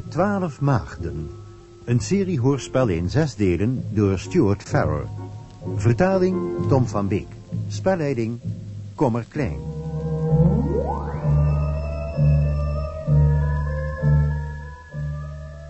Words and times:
De 0.00 0.08
Twaalf 0.08 0.60
Maagden. 0.60 1.30
Een 1.84 2.00
serie 2.00 2.40
hoorspel 2.40 2.88
in 2.88 3.10
zes 3.10 3.34
delen 3.34 3.84
door 3.90 4.18
Stuart 4.18 4.62
Farrer. 4.62 5.06
Vertaling 5.76 6.68
Tom 6.68 6.86
van 6.86 7.08
Beek. 7.08 7.26
Spelleiding 7.68 8.40
Kommer 8.94 9.24
Klein. 9.28 9.58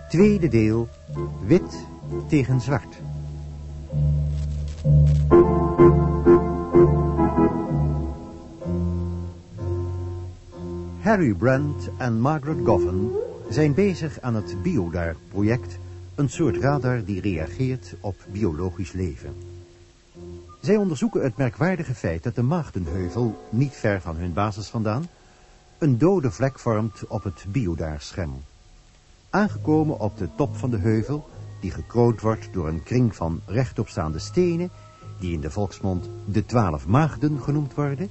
Tweede 0.09 0.47
deel. 0.47 0.87
Wit 1.45 1.85
tegen 2.27 2.61
zwart. 2.61 2.95
Harry 10.99 11.33
Brand 11.33 11.89
en 11.97 12.19
Margaret 12.19 12.65
Goffin 12.65 13.11
zijn 13.51 13.73
bezig 13.73 14.21
aan 14.21 14.35
het 14.35 14.61
Biodar-project, 14.61 15.77
een 16.15 16.29
soort 16.29 16.57
radar 16.57 17.03
die 17.03 17.21
reageert 17.21 17.95
op 17.99 18.15
biologisch 18.31 18.91
leven. 18.91 19.33
Zij 20.61 20.75
onderzoeken 20.75 21.23
het 21.23 21.37
merkwaardige 21.37 21.93
feit 21.93 22.23
dat 22.23 22.35
de 22.35 22.41
Maagdenheuvel, 22.41 23.47
niet 23.49 23.73
ver 23.73 24.01
van 24.01 24.15
hun 24.15 24.33
basis 24.33 24.67
vandaan, 24.67 25.07
een 25.77 25.97
dode 25.97 26.31
vlek 26.31 26.59
vormt 26.59 27.07
op 27.07 27.23
het 27.23 27.45
Biodar-scherm. 27.47 28.43
Aangekomen 29.29 29.99
op 29.99 30.17
de 30.17 30.27
top 30.37 30.55
van 30.55 30.69
de 30.69 30.77
heuvel, 30.77 31.29
die 31.61 31.71
gekroond 31.71 32.21
wordt 32.21 32.49
door 32.53 32.67
een 32.67 32.83
kring 32.83 33.15
van 33.15 33.41
rechtopstaande 33.45 34.19
stenen, 34.19 34.69
die 35.19 35.33
in 35.33 35.41
de 35.41 35.51
volksmond 35.51 36.09
de 36.25 36.45
twaalf 36.45 36.87
maagden 36.87 37.41
genoemd 37.41 37.73
worden, 37.73 38.09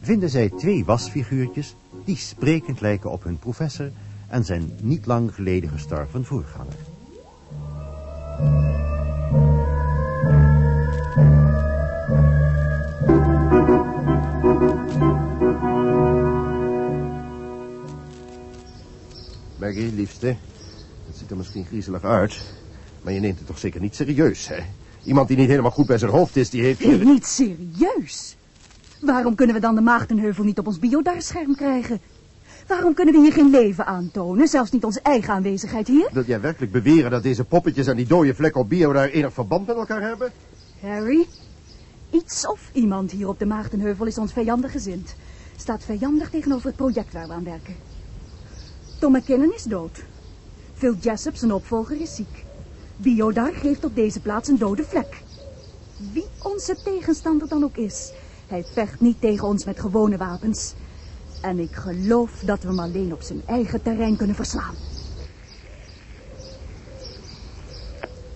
vinden 0.00 0.30
zij 0.30 0.48
twee 0.48 0.84
wasfiguurtjes 0.84 1.76
die 2.04 2.16
sprekend 2.16 2.80
lijken 2.80 3.10
op 3.10 3.24
hun 3.24 3.38
professor 3.38 3.90
en 4.28 4.44
zijn 4.44 4.72
niet 4.82 5.06
lang 5.06 5.34
geleden 5.34 5.70
gestorven 5.70 6.24
voorganger. 6.24 6.74
Maggie, 19.58 19.92
liefste, 19.92 20.26
het 21.06 21.16
ziet 21.16 21.30
er 21.30 21.36
misschien 21.36 21.64
griezelig 21.64 22.04
uit, 22.04 22.54
maar 23.02 23.12
je 23.12 23.20
neemt 23.20 23.38
het 23.38 23.46
toch 23.46 23.58
zeker 23.58 23.80
niet 23.80 23.94
serieus, 23.94 24.48
hè? 24.48 24.58
Iemand 25.04 25.28
die 25.28 25.36
niet 25.36 25.48
helemaal 25.48 25.70
goed 25.70 25.86
bij 25.86 25.98
zijn 25.98 26.10
hoofd 26.10 26.36
is, 26.36 26.50
die 26.50 26.62
heeft... 26.62 27.04
Niet 27.04 27.26
serieus? 27.26 28.36
Waarom 29.00 29.34
kunnen 29.34 29.54
we 29.54 29.60
dan 29.60 29.74
de 29.74 29.80
Maagdenheuvel 29.80 30.44
niet 30.44 30.58
op 30.58 30.66
ons 30.66 30.78
biodarscherm 30.78 31.54
krijgen? 31.54 32.00
Waarom 32.66 32.94
kunnen 32.94 33.14
we 33.14 33.20
hier 33.20 33.32
geen 33.32 33.50
leven 33.50 33.86
aantonen, 33.86 34.48
zelfs 34.48 34.70
niet 34.70 34.84
onze 34.84 35.00
eigen 35.02 35.34
aanwezigheid 35.34 35.86
hier? 35.86 36.08
Wil 36.12 36.24
jij 36.24 36.40
werkelijk 36.40 36.72
beweren 36.72 37.10
dat 37.10 37.22
deze 37.22 37.44
poppetjes 37.44 37.86
en 37.86 37.96
die 37.96 38.06
dode 38.06 38.34
vlek 38.34 38.56
op 38.56 38.68
bio 38.68 38.92
daar 38.92 39.08
enig 39.08 39.32
verband 39.32 39.66
met 39.66 39.76
elkaar 39.76 40.02
hebben? 40.02 40.32
Harry, 40.80 41.26
iets 42.10 42.46
of 42.46 42.70
iemand 42.72 43.10
hier 43.10 43.28
op 43.28 43.38
de 43.38 43.46
Maagdenheuvel 43.46 44.06
is 44.06 44.18
ons 44.18 44.32
vijandig 44.32 44.72
gezind. 44.72 45.14
Staat 45.56 45.84
vijandig 45.84 46.30
tegenover 46.30 46.66
het 46.66 46.76
project 46.76 47.12
waar 47.12 47.26
we 47.26 47.32
aan 47.32 47.44
werken. 47.44 47.74
Tom 48.98 49.12
McKinnon 49.12 49.54
is 49.54 49.62
dood. 49.62 50.04
Phil 50.74 50.94
Jessup, 51.00 51.36
zijn 51.36 51.52
opvolger, 51.52 52.00
is 52.00 52.14
ziek. 52.14 52.44
Biodar 52.96 53.52
geeft 53.52 53.84
op 53.84 53.94
deze 53.94 54.20
plaats 54.20 54.48
een 54.48 54.58
dode 54.58 54.84
vlek. 54.84 55.22
Wie 56.12 56.26
onze 56.42 56.76
tegenstander 56.84 57.48
dan 57.48 57.64
ook 57.64 57.76
is, 57.76 58.12
hij 58.46 58.64
vecht 58.72 59.00
niet 59.00 59.20
tegen 59.20 59.48
ons 59.48 59.64
met 59.64 59.80
gewone 59.80 60.16
wapens. 60.16 60.74
En 61.44 61.58
ik 61.58 61.74
geloof 61.74 62.30
dat 62.40 62.62
we 62.62 62.68
hem 62.68 62.78
alleen 62.78 63.12
op 63.12 63.22
zijn 63.22 63.42
eigen 63.46 63.82
terrein 63.82 64.16
kunnen 64.16 64.36
verslaan. 64.36 64.74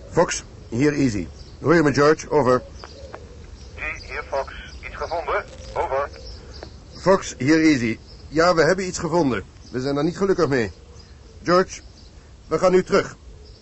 Fox, 0.09 0.43
hier 0.67 0.93
Easy. 0.93 1.27
Hoor 1.61 1.75
je 1.75 1.83
me, 1.83 1.93
George? 1.93 2.29
Over. 2.29 2.61
Hier, 3.75 4.23
Fox. 4.29 4.53
Iets 4.85 4.95
gevonden? 4.95 5.45
Over. 5.73 6.09
Fox, 7.01 7.35
hier 7.37 7.61
Easy. 7.61 7.99
Ja, 8.27 8.55
we 8.55 8.63
hebben 8.63 8.87
iets 8.87 8.99
gevonden. 8.99 9.43
We 9.71 9.81
zijn 9.81 9.97
er 9.97 10.03
niet 10.03 10.17
gelukkig 10.17 10.47
mee. 10.47 10.71
George, 11.43 11.81
we 12.47 12.59
gaan 12.59 12.71
nu 12.71 12.83
terug. 12.83 13.15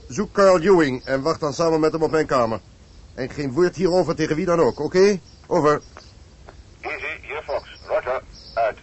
Zoek 0.08 0.32
Carl 0.32 0.60
Ewing 0.60 1.06
en 1.06 1.22
wacht 1.22 1.40
dan 1.40 1.54
samen 1.54 1.80
met 1.80 1.92
hem 1.92 2.04
op 2.04 2.12
mijn 2.12 2.26
kamer. 2.26 2.60
En 3.14 3.30
geen 3.30 3.52
woord 3.52 3.76
hierover 3.76 4.16
tegen 4.16 4.36
wie 4.36 4.46
dan 4.46 4.60
ook, 4.60 4.80
oké? 4.80 5.20
Over. 5.48 5.82
Easy, 6.82 7.22
hier 7.22 7.44
Fox. 7.46 7.80
Roger. 7.88 8.24
Uit. 8.54 8.78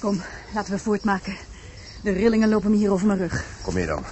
Kom, 0.00 0.20
laten 0.54 0.72
we 0.72 0.78
voortmaken. 0.78 1.36
De 2.02 2.10
rillingen 2.10 2.48
lopen 2.48 2.70
me 2.70 2.76
hier 2.76 2.92
over 2.92 3.06
mijn 3.06 3.18
rug. 3.18 3.44
Kom 3.62 3.74
mee 3.74 3.86
dan. 3.86 4.02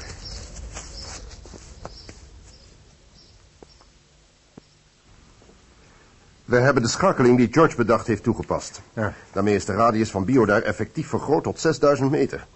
We 6.45 6.57
hebben 6.57 6.83
de 6.83 6.89
schakeling 6.89 7.37
die 7.37 7.49
George 7.51 7.77
bedacht 7.77 8.07
heeft 8.07 8.23
toegepast. 8.23 8.81
Ja. 8.93 9.13
Daarmee 9.33 9.55
is 9.55 9.65
de 9.65 9.73
radius 9.73 10.11
van 10.11 10.25
Biodar 10.25 10.63
effectief 10.63 11.09
vergroot 11.09 11.43
tot 11.43 11.61
6000 11.61 12.11
meter. 12.11 12.47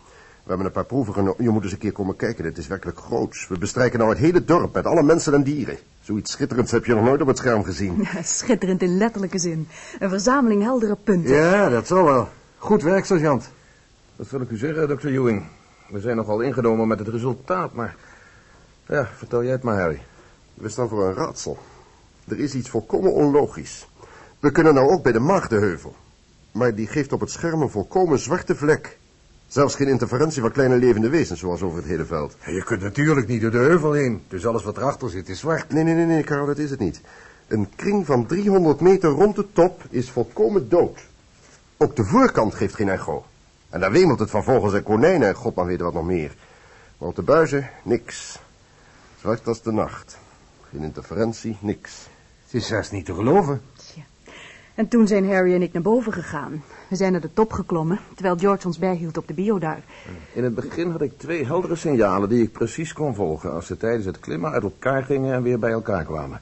We 0.43 0.49
hebben 0.49 0.67
een 0.67 0.73
paar 0.73 0.85
proeven 0.85 1.15
genomen. 1.15 1.45
Je 1.45 1.51
moet 1.51 1.63
eens 1.63 1.73
een 1.73 1.79
keer 1.79 1.93
komen 1.93 2.17
kijken. 2.17 2.45
Dit 2.45 2.59
is 2.59 2.67
werkelijk 2.67 2.99
groots. 2.99 3.49
We 3.49 3.59
bestrijken 3.59 3.99
nou 3.99 4.11
het 4.11 4.19
hele 4.19 4.45
dorp 4.45 4.75
met 4.75 4.87
alle 4.87 5.03
mensen 5.03 5.35
en 5.35 5.43
dieren. 5.43 5.79
Zoiets 6.01 6.33
schitterends 6.33 6.71
heb 6.71 6.85
je 6.85 6.95
nog 6.95 7.05
nooit 7.05 7.21
op 7.21 7.27
het 7.27 7.39
scherm 7.39 7.65
gezien. 7.65 8.09
Ja, 8.13 8.23
schitterend 8.39 8.83
in 8.83 8.97
letterlijke 8.97 9.39
zin. 9.39 9.69
Een 9.99 10.09
verzameling 10.09 10.63
heldere 10.63 10.97
punten. 11.05 11.35
Ja, 11.35 11.69
dat 11.69 11.87
zal 11.87 12.05
wel. 12.05 12.29
Goed 12.62 12.82
werk, 12.82 13.04
sergeant. 13.04 13.50
Wat 14.16 14.26
zal 14.26 14.41
ik 14.41 14.50
u 14.50 14.56
zeggen, 14.56 14.88
dokter 14.88 15.12
Ewing? 15.12 15.44
We 15.88 16.00
zijn 16.00 16.16
nogal 16.16 16.41
ingenomen 16.41 16.88
met 16.88 16.98
het 16.98 17.09
resultaat, 17.09 17.72
maar... 17.72 17.97
Ja, 18.87 19.09
vertel 19.16 19.43
jij 19.43 19.53
het 19.53 19.62
maar, 19.62 19.78
Harry. 19.78 20.03
We 20.54 20.69
staan 20.69 20.88
voor 20.88 21.06
een 21.06 21.15
raadsel. 21.15 21.59
Er 22.28 22.38
is 22.38 22.54
iets 22.54 22.69
volkomen 22.69 23.12
onlogisch. 23.12 23.88
We 24.41 24.50
kunnen 24.50 24.75
nou 24.75 24.91
ook 24.91 25.03
bij 25.03 25.12
de 25.12 25.19
Maagdenheuvel. 25.19 25.94
Maar 26.53 26.75
die 26.75 26.87
geeft 26.87 27.12
op 27.12 27.21
het 27.21 27.31
scherm 27.31 27.62
een 27.62 27.71
volkomen 27.71 28.19
zwarte 28.19 28.54
vlek. 28.54 28.98
Zelfs 29.47 29.75
geen 29.75 29.88
interferentie 29.88 30.41
van 30.41 30.53
kleine 30.53 30.77
levende 30.77 31.09
wezens 31.09 31.41
zoals 31.41 31.62
over 31.62 31.78
het 31.78 31.87
hele 31.87 32.04
veld. 32.04 32.37
Je 32.47 32.65
kunt 32.65 32.82
natuurlijk 32.82 33.27
niet 33.27 33.41
door 33.41 33.50
de 33.50 33.59
heuvel 33.59 33.92
heen. 33.92 34.22
Dus 34.28 34.47
alles 34.47 34.65
wat 34.65 34.77
erachter 34.77 35.10
zit 35.10 35.28
is 35.28 35.38
zwart. 35.38 35.72
Nee, 35.72 35.84
nee, 35.84 35.94
nee, 35.94 36.06
nee, 36.06 36.22
Karel, 36.22 36.47
dat 36.47 36.59
is 36.59 36.71
het 36.71 36.81
niet. 36.81 37.00
Een 37.48 37.69
kring 37.77 38.06
van 38.06 38.27
300 38.27 38.81
meter 38.81 39.10
rond 39.10 39.37
de 39.37 39.47
top 39.53 39.82
is 39.91 40.10
volkomen 40.10 40.69
dood. 40.69 41.09
Ook 41.83 41.97
de 41.97 42.05
voorkant 42.05 42.55
geeft 42.55 42.75
geen 42.75 42.89
echo. 42.89 43.25
En 43.69 43.81
daar 43.81 43.93
wemelt 43.93 44.19
het 44.19 44.31
van 44.31 44.45
vogels 44.45 44.75
en 44.75 44.83
konijnen 44.83 45.29
en 45.29 45.35
god 45.35 45.55
maar 45.55 45.67
weet 45.67 45.81
wat 45.81 45.95
nog 45.95 46.05
meer. 46.05 46.35
Maar 46.99 47.09
op 47.09 47.17
de 47.17 47.23
buizen, 47.23 47.71
niks. 47.83 48.39
Zwart 49.21 49.47
als 49.47 49.63
de 49.63 49.73
nacht. 49.73 50.19
Geen 50.71 50.83
interferentie, 50.83 51.57
niks. 51.61 52.07
Het 52.45 52.55
is 52.55 52.67
zelfs 52.67 52.91
niet 52.91 53.05
te 53.05 53.15
geloven. 53.15 53.61
En 54.75 54.89
toen 54.89 55.07
zijn 55.07 55.31
Harry 55.31 55.55
en 55.55 55.63
ik 55.63 55.73
naar 55.73 55.83
boven 55.83 56.13
gegaan. 56.13 56.63
We 56.89 56.97
zijn 56.97 57.13
naar 57.13 57.21
de 57.21 57.33
top 57.33 57.53
geklommen, 57.53 57.99
terwijl 58.15 58.37
George 58.37 58.67
ons 58.67 58.79
bijhield 58.79 59.17
op 59.17 59.29
de 59.29 59.35
biodar. 59.35 59.79
In 60.33 60.45
het 60.45 60.55
begin 60.55 60.91
had 60.91 61.01
ik 61.01 61.19
twee 61.19 61.47
heldere 61.47 61.77
signalen 61.77 62.29
die 62.29 62.43
ik 62.43 62.53
precies 62.53 62.93
kon 62.93 63.15
volgen... 63.15 63.53
als 63.53 63.67
ze 63.67 63.77
tijdens 63.77 64.05
het 64.05 64.21
klimmen 64.21 64.51
uit 64.51 64.63
elkaar 64.63 65.05
gingen 65.05 65.35
en 65.35 65.43
weer 65.43 65.59
bij 65.59 65.73
elkaar 65.73 66.05
kwamen. 66.05 66.41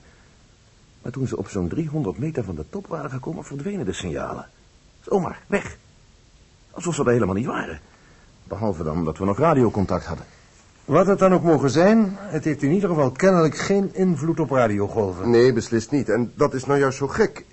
Maar 1.02 1.12
toen 1.12 1.26
ze 1.26 1.36
op 1.36 1.48
zo'n 1.48 1.68
300 1.68 2.18
meter 2.18 2.44
van 2.44 2.54
de 2.54 2.64
top 2.70 2.86
waren 2.86 3.10
gekomen, 3.10 3.44
verdwenen 3.44 3.84
de 3.84 3.92
signalen. 3.92 4.48
Zomaar, 5.08 5.40
weg. 5.46 5.76
Alsof 6.70 6.94
ze 6.94 7.04
er 7.04 7.10
helemaal 7.10 7.34
niet 7.34 7.46
waren. 7.46 7.80
Behalve 8.44 8.82
dan 8.82 9.04
dat 9.04 9.18
we 9.18 9.24
nog 9.24 9.38
radiocontact 9.38 10.04
hadden. 10.04 10.26
Wat 10.84 11.06
het 11.06 11.18
dan 11.18 11.34
ook 11.34 11.42
mogen 11.42 11.70
zijn, 11.70 12.16
het 12.18 12.44
heeft 12.44 12.62
in 12.62 12.70
ieder 12.70 12.88
geval 12.88 13.10
kennelijk 13.10 13.56
geen 13.56 13.94
invloed 13.94 14.40
op 14.40 14.50
radiogolven. 14.50 15.30
Nee, 15.30 15.52
beslist 15.52 15.90
niet. 15.90 16.08
En 16.08 16.32
dat 16.34 16.54
is 16.54 16.66
nou 16.66 16.78
juist 16.78 16.98
zo 16.98 17.08
gek. 17.08 17.44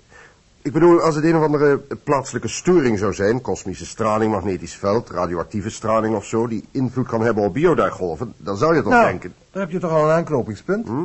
Ik 0.62 0.72
bedoel, 0.72 1.00
als 1.00 1.14
het 1.14 1.24
een 1.24 1.36
of 1.36 1.42
andere 1.42 1.78
plaatselijke 2.04 2.48
storing 2.48 2.98
zou 2.98 3.14
zijn... 3.14 3.40
kosmische 3.40 3.86
straling, 3.86 4.32
magnetisch 4.32 4.74
veld, 4.74 5.10
radioactieve 5.10 5.70
straling 5.70 6.16
of 6.16 6.24
zo... 6.24 6.46
die 6.46 6.68
invloed 6.70 7.06
kan 7.06 7.20
hebben 7.20 7.44
op 7.44 7.52
biodargolven, 7.52 8.34
dan 8.36 8.56
zou 8.56 8.74
je 8.74 8.82
toch 8.82 8.92
Nou, 8.92 9.06
denken... 9.06 9.34
daar 9.50 9.62
heb 9.62 9.72
je 9.72 9.78
toch 9.78 9.90
al 9.90 10.04
een 10.04 10.14
aanknopingspunt. 10.16 10.86
Hm? 10.86 11.04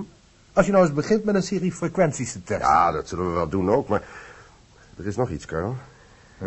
Als 0.53 0.65
je 0.65 0.71
nou 0.71 0.85
eens 0.85 0.93
begint 0.93 1.23
met 1.23 1.35
een 1.35 1.43
serie 1.43 1.71
frequenties 1.71 2.31
te 2.31 2.43
testen. 2.43 2.67
Ja, 2.67 2.91
dat 2.91 3.07
zullen 3.07 3.25
we 3.27 3.31
wel 3.31 3.49
doen 3.49 3.71
ook, 3.71 3.87
maar... 3.87 4.01
Er 4.97 5.07
is 5.07 5.15
nog 5.15 5.29
iets, 5.29 5.45
Karel. 5.45 5.75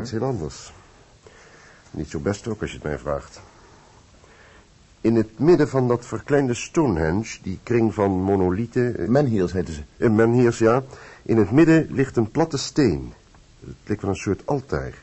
Iets 0.00 0.10
heel 0.10 0.22
anders. 0.22 0.72
Niet 1.90 2.10
zo 2.10 2.18
best 2.18 2.48
ook, 2.48 2.60
als 2.60 2.70
je 2.70 2.76
het 2.76 2.86
mij 2.86 2.98
vraagt. 2.98 3.40
In 5.00 5.16
het 5.16 5.38
midden 5.38 5.68
van 5.68 5.88
dat 5.88 6.06
verkleinde 6.06 6.54
Stonehenge, 6.54 7.38
die 7.42 7.58
kring 7.62 7.94
van 7.94 8.10
monolieten... 8.10 8.96
eh, 8.98 9.08
Menhirs 9.08 9.52
heten 9.52 9.74
ze. 9.74 9.82
In 9.96 10.14
menhirs, 10.14 10.58
ja. 10.58 10.82
In 11.22 11.36
het 11.36 11.50
midden 11.50 11.86
ligt 11.90 12.16
een 12.16 12.30
platte 12.30 12.58
steen. 12.58 13.12
Het 13.60 13.74
leek 13.84 14.00
wel 14.00 14.10
een 14.10 14.16
soort 14.16 14.46
altaar. 14.46 14.94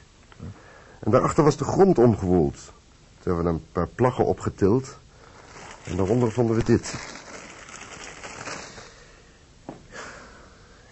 En 0.99 1.11
daarachter 1.11 1.43
was 1.43 1.57
de 1.57 1.63
grond 1.63 1.97
omgewoeld. 1.97 2.55
Toen 3.19 3.33
hebben 3.35 3.43
we 3.43 3.49
een 3.49 3.65
paar 3.71 3.87
plaggen 3.87 4.25
opgetild. 4.25 4.97
En 5.83 5.95
daaronder 5.95 6.31
vonden 6.31 6.55
we 6.55 6.63
dit. 6.63 6.93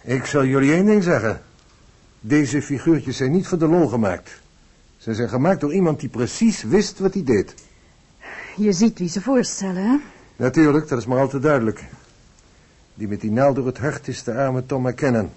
Ik 0.02 0.26
zal 0.26 0.44
jullie 0.44 0.72
één 0.72 0.86
ding 0.86 1.02
zeggen. 1.02 1.42
Deze 2.20 2.62
figuurtjes 2.62 3.16
zijn 3.16 3.32
niet 3.32 3.46
voor 3.46 3.58
de 3.58 3.66
lol 3.66 3.88
gemaakt. 3.88 4.40
Ze 4.96 5.14
zijn 5.14 5.28
gemaakt 5.28 5.60
door 5.60 5.72
iemand 5.72 6.00
die 6.00 6.08
precies 6.08 6.62
wist 6.62 6.98
wat 6.98 7.14
hij 7.14 7.24
deed. 7.24 7.54
je 8.56 8.72
ziet 8.72 8.98
wie 8.98 9.08
ze 9.08 9.20
voorstellen, 9.20 9.82
hè? 9.82 9.96
Natuurlijk, 10.36 10.88
dat 10.88 10.98
is 10.98 11.06
maar 11.06 11.18
al 11.18 11.28
te 11.28 11.38
duidelijk. 11.38 11.84
Die 12.94 13.08
met 13.08 13.20
die 13.20 13.30
naald 13.30 13.56
door 13.56 13.66
het 13.66 13.78
hart 13.78 14.08
is 14.08 14.22
de 14.22 14.34
arme 14.34 14.66
Tom 14.66 14.82
McKinnon. 14.82 15.30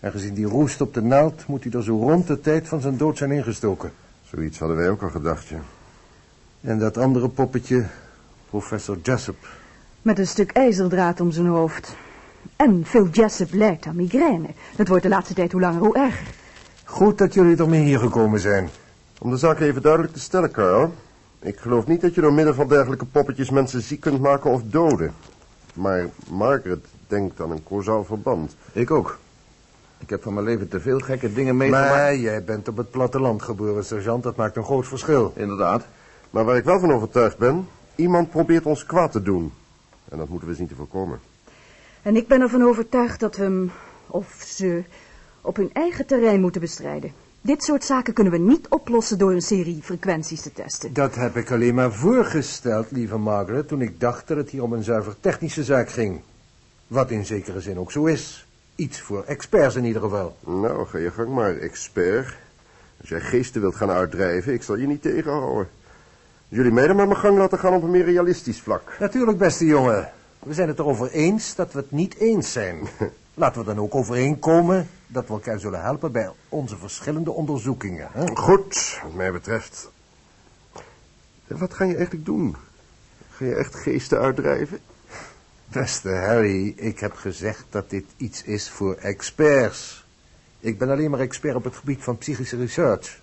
En 0.00 0.10
gezien 0.10 0.34
die 0.34 0.46
roest 0.46 0.80
op 0.80 0.94
de 0.94 1.02
naald, 1.02 1.46
moet 1.46 1.64
hij 1.64 1.72
er 1.72 1.82
zo 1.82 1.96
rond 1.96 2.26
de 2.26 2.40
tijd 2.40 2.68
van 2.68 2.80
zijn 2.80 2.96
dood 2.96 3.18
zijn 3.18 3.30
ingestoken. 3.30 3.92
Zoiets 4.24 4.58
hadden 4.58 4.76
wij 4.76 4.90
ook 4.90 5.02
al 5.02 5.10
gedacht, 5.10 5.46
ja. 5.46 5.60
En 6.60 6.78
dat 6.78 6.96
andere 6.96 7.28
poppetje, 7.28 7.86
professor 8.50 8.98
Jessup. 9.02 9.48
Met 10.02 10.18
een 10.18 10.26
stuk 10.26 10.50
ijzerdraad 10.50 11.20
om 11.20 11.30
zijn 11.30 11.46
hoofd. 11.46 11.96
En 12.56 12.84
Phil 12.86 13.08
Jessup 13.08 13.52
lijdt 13.52 13.86
aan 13.86 13.96
migraine. 13.96 14.48
Dat 14.76 14.88
wordt 14.88 15.02
de 15.02 15.08
laatste 15.08 15.34
tijd 15.34 15.52
hoe 15.52 15.60
langer 15.60 15.80
hoe 15.80 15.96
erger. 15.96 16.26
Goed 16.84 17.18
dat 17.18 17.34
jullie 17.34 17.56
ermee 17.56 17.84
hier 17.84 17.98
gekomen 17.98 18.40
zijn. 18.40 18.68
Om 19.18 19.30
de 19.30 19.36
zaak 19.36 19.60
even 19.60 19.82
duidelijk 19.82 20.12
te 20.12 20.20
stellen, 20.20 20.50
Carl. 20.50 20.94
Ik 21.40 21.58
geloof 21.58 21.86
niet 21.86 22.00
dat 22.00 22.14
je 22.14 22.20
door 22.20 22.32
middel 22.32 22.54
van 22.54 22.68
dergelijke 22.68 23.04
poppetjes 23.04 23.50
mensen 23.50 23.82
ziek 23.82 24.00
kunt 24.00 24.20
maken 24.20 24.50
of 24.50 24.62
doden. 24.62 25.14
Maar 25.74 26.08
Margaret 26.30 26.84
denkt 27.06 27.40
aan 27.40 27.50
een 27.50 27.64
causaal 27.68 28.04
verband. 28.04 28.56
Ik 28.72 28.90
ook. 28.90 29.18
Ik 29.98 30.10
heb 30.10 30.22
van 30.22 30.34
mijn 30.34 30.46
leven 30.46 30.68
te 30.68 30.80
veel 30.80 30.98
gekke 30.98 31.32
dingen 31.32 31.56
meegemaakt. 31.56 31.90
Maar 31.90 32.16
jij 32.16 32.44
bent 32.44 32.68
op 32.68 32.76
het 32.76 32.90
platteland 32.90 33.42
geboren, 33.42 33.84
sergeant. 33.84 34.22
Dat 34.22 34.36
maakt 34.36 34.56
een 34.56 34.64
groot 34.64 34.86
verschil. 34.86 35.32
Inderdaad. 35.36 35.84
Maar 36.30 36.44
waar 36.44 36.56
ik 36.56 36.64
wel 36.64 36.80
van 36.80 36.92
overtuigd 36.92 37.38
ben, 37.38 37.68
iemand 37.94 38.30
probeert 38.30 38.66
ons 38.66 38.86
kwaad 38.86 39.12
te 39.12 39.22
doen. 39.22 39.52
En 40.08 40.18
dat 40.18 40.28
moeten 40.28 40.48
we 40.48 40.54
zien 40.54 40.68
te 40.68 40.74
voorkomen. 40.74 41.20
En 42.02 42.16
ik 42.16 42.28
ben 42.28 42.40
ervan 42.40 42.62
overtuigd 42.62 43.20
dat 43.20 43.36
we 43.36 43.42
hem, 43.42 43.70
of 44.06 44.44
ze, 44.46 44.82
op 45.40 45.56
hun 45.56 45.70
eigen 45.72 46.06
terrein 46.06 46.40
moeten 46.40 46.60
bestrijden. 46.60 47.12
Dit 47.40 47.62
soort 47.62 47.84
zaken 47.84 48.12
kunnen 48.12 48.32
we 48.32 48.38
niet 48.38 48.68
oplossen 48.68 49.18
door 49.18 49.32
een 49.32 49.42
serie 49.42 49.82
frequenties 49.82 50.40
te 50.40 50.52
testen. 50.52 50.92
Dat 50.92 51.14
heb 51.14 51.36
ik 51.36 51.50
alleen 51.50 51.74
maar 51.74 51.92
voorgesteld, 51.92 52.90
lieve 52.90 53.16
Margaret, 53.16 53.68
toen 53.68 53.80
ik 53.80 54.00
dacht 54.00 54.28
dat 54.28 54.36
het 54.36 54.50
hier 54.50 54.62
om 54.62 54.72
een 54.72 54.82
zuiver 54.82 55.14
technische 55.20 55.64
zaak 55.64 55.90
ging. 55.90 56.20
Wat 56.86 57.10
in 57.10 57.26
zekere 57.26 57.60
zin 57.60 57.78
ook 57.78 57.92
zo 57.92 58.04
is. 58.04 58.46
Iets 58.74 59.00
voor 59.00 59.24
experts 59.24 59.76
in 59.76 59.84
ieder 59.84 60.02
geval. 60.02 60.36
Nou, 60.46 60.86
ga 60.86 60.98
je 60.98 61.10
gang 61.10 61.28
maar, 61.28 61.56
expert. 61.56 62.34
Als 63.00 63.08
jij 63.08 63.20
geesten 63.20 63.60
wilt 63.60 63.76
gaan 63.76 63.90
uitdrijven, 63.90 64.52
ik 64.52 64.62
zal 64.62 64.76
je 64.76 64.86
niet 64.86 65.02
tegenhouden. 65.02 65.68
Jullie 66.48 66.72
mij 66.72 66.86
dan 66.86 66.96
maar 66.96 67.06
mijn 67.06 67.18
gang 67.18 67.38
laten 67.38 67.58
gaan 67.58 67.74
op 67.74 67.82
een 67.82 67.90
meer 67.90 68.04
realistisch 68.04 68.60
vlak. 68.60 68.96
Natuurlijk, 69.00 69.38
beste 69.38 69.64
jongen. 69.64 70.12
We 70.48 70.54
zijn 70.54 70.68
het 70.68 70.78
erover 70.78 71.10
eens 71.10 71.54
dat 71.54 71.72
we 71.72 71.78
het 71.78 71.90
niet 71.90 72.16
eens 72.16 72.52
zijn. 72.52 72.88
Laten 73.34 73.60
we 73.60 73.66
dan 73.66 73.78
ook 73.78 73.94
overeenkomen 73.94 74.88
dat 75.06 75.26
we 75.26 75.32
elkaar 75.32 75.60
zullen 75.60 75.82
helpen 75.82 76.12
bij 76.12 76.30
onze 76.48 76.76
verschillende 76.76 77.30
onderzoekingen. 77.30 78.08
Hè? 78.12 78.26
Goed, 78.34 79.00
wat 79.02 79.14
mij 79.14 79.32
betreft. 79.32 79.90
En 81.46 81.58
wat 81.58 81.74
ga 81.74 81.84
je 81.84 81.94
eigenlijk 81.96 82.24
doen? 82.24 82.56
Ga 83.30 83.44
je 83.44 83.54
echt 83.54 83.74
geesten 83.74 84.18
uitdrijven? 84.18 84.78
Beste 85.66 86.10
Harry, 86.10 86.72
ik 86.76 86.98
heb 86.98 87.12
gezegd 87.12 87.64
dat 87.70 87.90
dit 87.90 88.04
iets 88.16 88.42
is 88.42 88.70
voor 88.70 88.94
experts. 88.94 90.04
Ik 90.60 90.78
ben 90.78 90.90
alleen 90.90 91.10
maar 91.10 91.20
expert 91.20 91.54
op 91.54 91.64
het 91.64 91.76
gebied 91.76 92.02
van 92.02 92.18
psychische 92.18 92.56
research. 92.56 93.20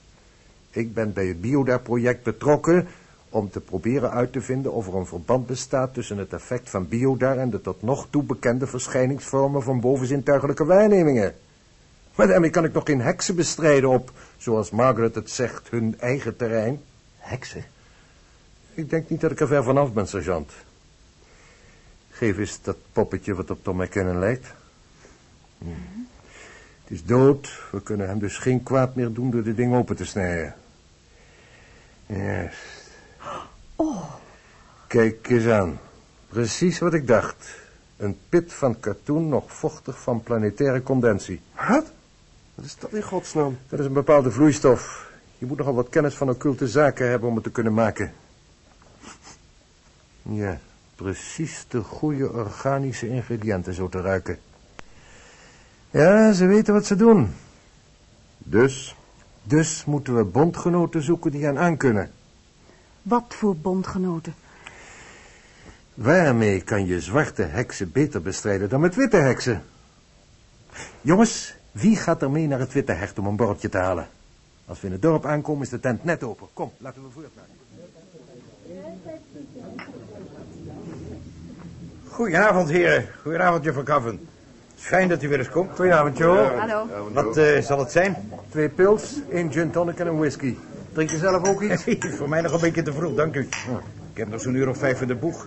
Ik 0.69 0.93
ben 0.93 1.13
bij 1.13 1.27
het 1.27 1.41
Biodar-project 1.41 2.23
betrokken 2.23 2.87
om 3.35 3.49
te 3.49 3.59
proberen 3.59 4.11
uit 4.11 4.31
te 4.31 4.41
vinden 4.41 4.73
of 4.73 4.87
er 4.87 4.95
een 4.95 5.05
verband 5.05 5.45
bestaat 5.45 5.93
tussen 5.93 6.17
het 6.17 6.33
effect 6.33 6.69
van 6.69 6.87
Biodar 6.87 7.37
en 7.37 7.49
de 7.49 7.61
tot 7.61 7.81
nog 7.81 8.07
toe 8.09 8.23
bekende 8.23 8.67
verschijningsvormen 8.67 9.63
van 9.63 9.79
bovenzintuigelijke 9.79 10.65
waarnemingen. 10.65 11.35
Maar 12.15 12.27
daarmee 12.27 12.49
kan 12.49 12.65
ik 12.65 12.73
nog 12.73 12.83
geen 12.85 13.01
heksen 13.01 13.35
bestrijden 13.35 13.89
op, 13.89 14.11
zoals 14.37 14.69
Margaret 14.69 15.15
het 15.15 15.29
zegt, 15.29 15.69
hun 15.69 15.99
eigen 15.99 16.35
terrein. 16.35 16.81
Heksen? 17.17 17.65
Ik 18.73 18.89
denk 18.89 19.09
niet 19.09 19.21
dat 19.21 19.31
ik 19.31 19.39
er 19.39 19.47
ver 19.47 19.63
vanaf 19.63 19.93
ben, 19.93 20.07
sergeant. 20.07 20.51
Geef 22.09 22.37
eens 22.37 22.61
dat 22.61 22.77
poppetje 22.91 23.35
wat 23.35 23.51
op 23.51 23.63
Tom 23.63 23.77
McKinnon 23.77 24.19
lijkt. 24.19 24.47
Hm. 25.57 25.67
Het 26.83 26.91
is 26.93 27.03
dood. 27.03 27.61
We 27.71 27.81
kunnen 27.81 28.07
hem 28.07 28.19
dus 28.19 28.37
geen 28.37 28.63
kwaad 28.63 28.95
meer 28.95 29.13
doen 29.13 29.31
door 29.31 29.43
dit 29.43 29.55
ding 29.55 29.75
open 29.75 29.95
te 29.95 30.05
snijden. 30.05 30.55
Juist. 32.05 32.74
Oh, 33.75 34.13
Kijk 34.87 35.29
eens 35.29 35.47
aan. 35.47 35.79
Precies 36.27 36.79
wat 36.79 36.93
ik 36.93 37.07
dacht. 37.07 37.49
Een 37.97 38.17
pit 38.29 38.53
van 38.53 38.79
katoen 38.79 39.29
nog 39.29 39.53
vochtig 39.53 39.99
van 40.01 40.23
planetaire 40.23 40.83
condensie. 40.83 41.41
Wat? 41.55 41.91
Wat 42.55 42.65
is 42.65 42.75
dat 42.79 42.93
in 42.93 43.03
godsnaam? 43.03 43.57
Dat 43.69 43.79
is 43.79 43.85
een 43.85 43.93
bepaalde 43.93 44.31
vloeistof. 44.31 45.11
Je 45.37 45.45
moet 45.45 45.57
nogal 45.57 45.73
wat 45.73 45.89
kennis 45.89 46.15
van 46.15 46.29
occulte 46.29 46.67
zaken 46.67 47.09
hebben 47.09 47.29
om 47.29 47.35
het 47.35 47.43
te 47.43 47.51
kunnen 47.51 47.73
maken. 47.73 48.13
Ja, 50.21 50.59
precies 50.95 51.65
de 51.67 51.81
goede 51.81 52.31
organische 52.31 53.07
ingrediënten 53.07 53.73
zo 53.73 53.89
te 53.89 54.01
ruiken. 54.01 54.39
Ja, 55.89 56.31
ze 56.31 56.45
weten 56.45 56.73
wat 56.73 56.85
ze 56.85 56.95
doen. 56.95 57.33
Dus, 58.37 58.95
Dus 59.43 59.85
moeten 59.85 60.15
we 60.15 60.23
bondgenoten 60.23 61.01
zoeken 61.01 61.31
die 61.31 61.41
gaan 61.41 61.57
aankunnen. 61.59 62.11
Wat 63.05 63.23
voor 63.27 63.55
bondgenoten. 63.55 64.35
Waarmee 65.93 66.61
kan 66.61 66.85
je 66.85 67.01
zwarte 67.01 67.41
heksen 67.41 67.91
beter 67.91 68.21
bestrijden 68.21 68.69
dan 68.69 68.79
met 68.79 68.95
witte 68.95 69.17
heksen? 69.17 69.63
Jongens, 71.01 71.55
wie 71.71 71.95
gaat 71.95 72.21
er 72.21 72.31
mee 72.31 72.47
naar 72.47 72.59
het 72.59 72.73
witte 72.73 72.91
hecht 72.91 73.19
om 73.19 73.25
een 73.25 73.35
borreltje 73.35 73.69
te 73.69 73.77
halen? 73.77 74.07
Als 74.65 74.81
we 74.81 74.87
in 74.87 74.93
het 74.93 75.01
dorp 75.01 75.25
aankomen 75.25 75.63
is 75.63 75.69
de 75.69 75.79
tent 75.79 76.03
net 76.03 76.23
open. 76.23 76.47
Kom, 76.53 76.71
laten 76.77 77.01
we 77.03 77.09
voortgaan. 77.09 77.43
Goedenavond, 82.07 82.69
heren. 82.69 83.07
Goedenavond, 83.21 83.63
juffrouw 83.63 83.83
Cavan. 83.83 84.19
Fijn 84.75 85.07
dat 85.07 85.23
u 85.23 85.27
weer 85.27 85.39
eens 85.39 85.49
komt. 85.49 85.75
Goedenavond, 85.75 86.17
Joe. 86.17 86.37
Hallo. 86.37 86.87
Wat 87.13 87.37
eh, 87.37 87.61
zal 87.61 87.79
het 87.79 87.91
zijn? 87.91 88.31
Twee 88.49 88.69
pils, 88.69 89.19
één 89.29 89.51
gin 89.51 89.71
tonic 89.71 89.99
en 89.99 90.07
een 90.07 90.17
whisky. 90.17 90.55
Drink 90.95 91.09
je 91.09 91.17
zelf 91.17 91.47
ook 91.47 91.61
iets? 91.61 91.83
Voor 92.17 92.29
mij 92.29 92.41
nog 92.41 92.51
een 92.51 92.59
beetje 92.59 92.81
te 92.81 92.93
vroeg, 92.93 93.15
dank 93.15 93.35
u. 93.35 93.47
Ik 94.11 94.17
heb 94.17 94.27
nog 94.27 94.41
zo'n 94.41 94.55
uur 94.55 94.69
of 94.69 94.77
vijf 94.77 95.01
in 95.01 95.07
de 95.07 95.15
boeg. 95.15 95.45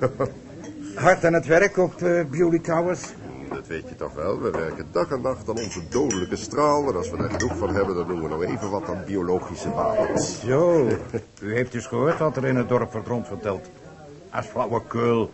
Hard 0.94 1.24
aan 1.24 1.32
het 1.32 1.46
werk 1.46 1.76
op 1.76 2.00
uh, 2.02 2.24
Bewley 2.30 2.58
Towers. 2.58 3.00
dat 3.48 3.66
weet 3.66 3.88
je 3.88 3.94
toch 3.94 4.14
wel. 4.14 4.40
We 4.40 4.50
werken 4.50 4.86
dag 4.92 5.10
en 5.10 5.20
nacht 5.20 5.48
aan 5.48 5.58
onze 5.58 5.80
dodelijke 5.90 6.36
straal. 6.36 6.88
En 6.88 6.96
als 6.96 7.10
we 7.10 7.16
er 7.16 7.30
genoeg 7.30 7.56
van 7.56 7.74
hebben, 7.74 7.94
dan 7.94 8.08
doen 8.08 8.22
we 8.22 8.28
nog 8.28 8.42
even 8.42 8.70
wat 8.70 8.88
aan 8.88 9.02
biologische 9.06 9.70
wapens. 9.70 10.40
Zo, 10.40 10.88
u 11.42 11.54
heeft 11.54 11.72
dus 11.72 11.86
gehoord 11.86 12.18
wat 12.18 12.36
er 12.36 12.46
in 12.46 12.56
het 12.56 12.68
dorp 12.68 12.92
wordt 12.92 13.08
rondverteld. 13.08 13.70
Als 14.30 14.46
flauwekul. 14.46 15.30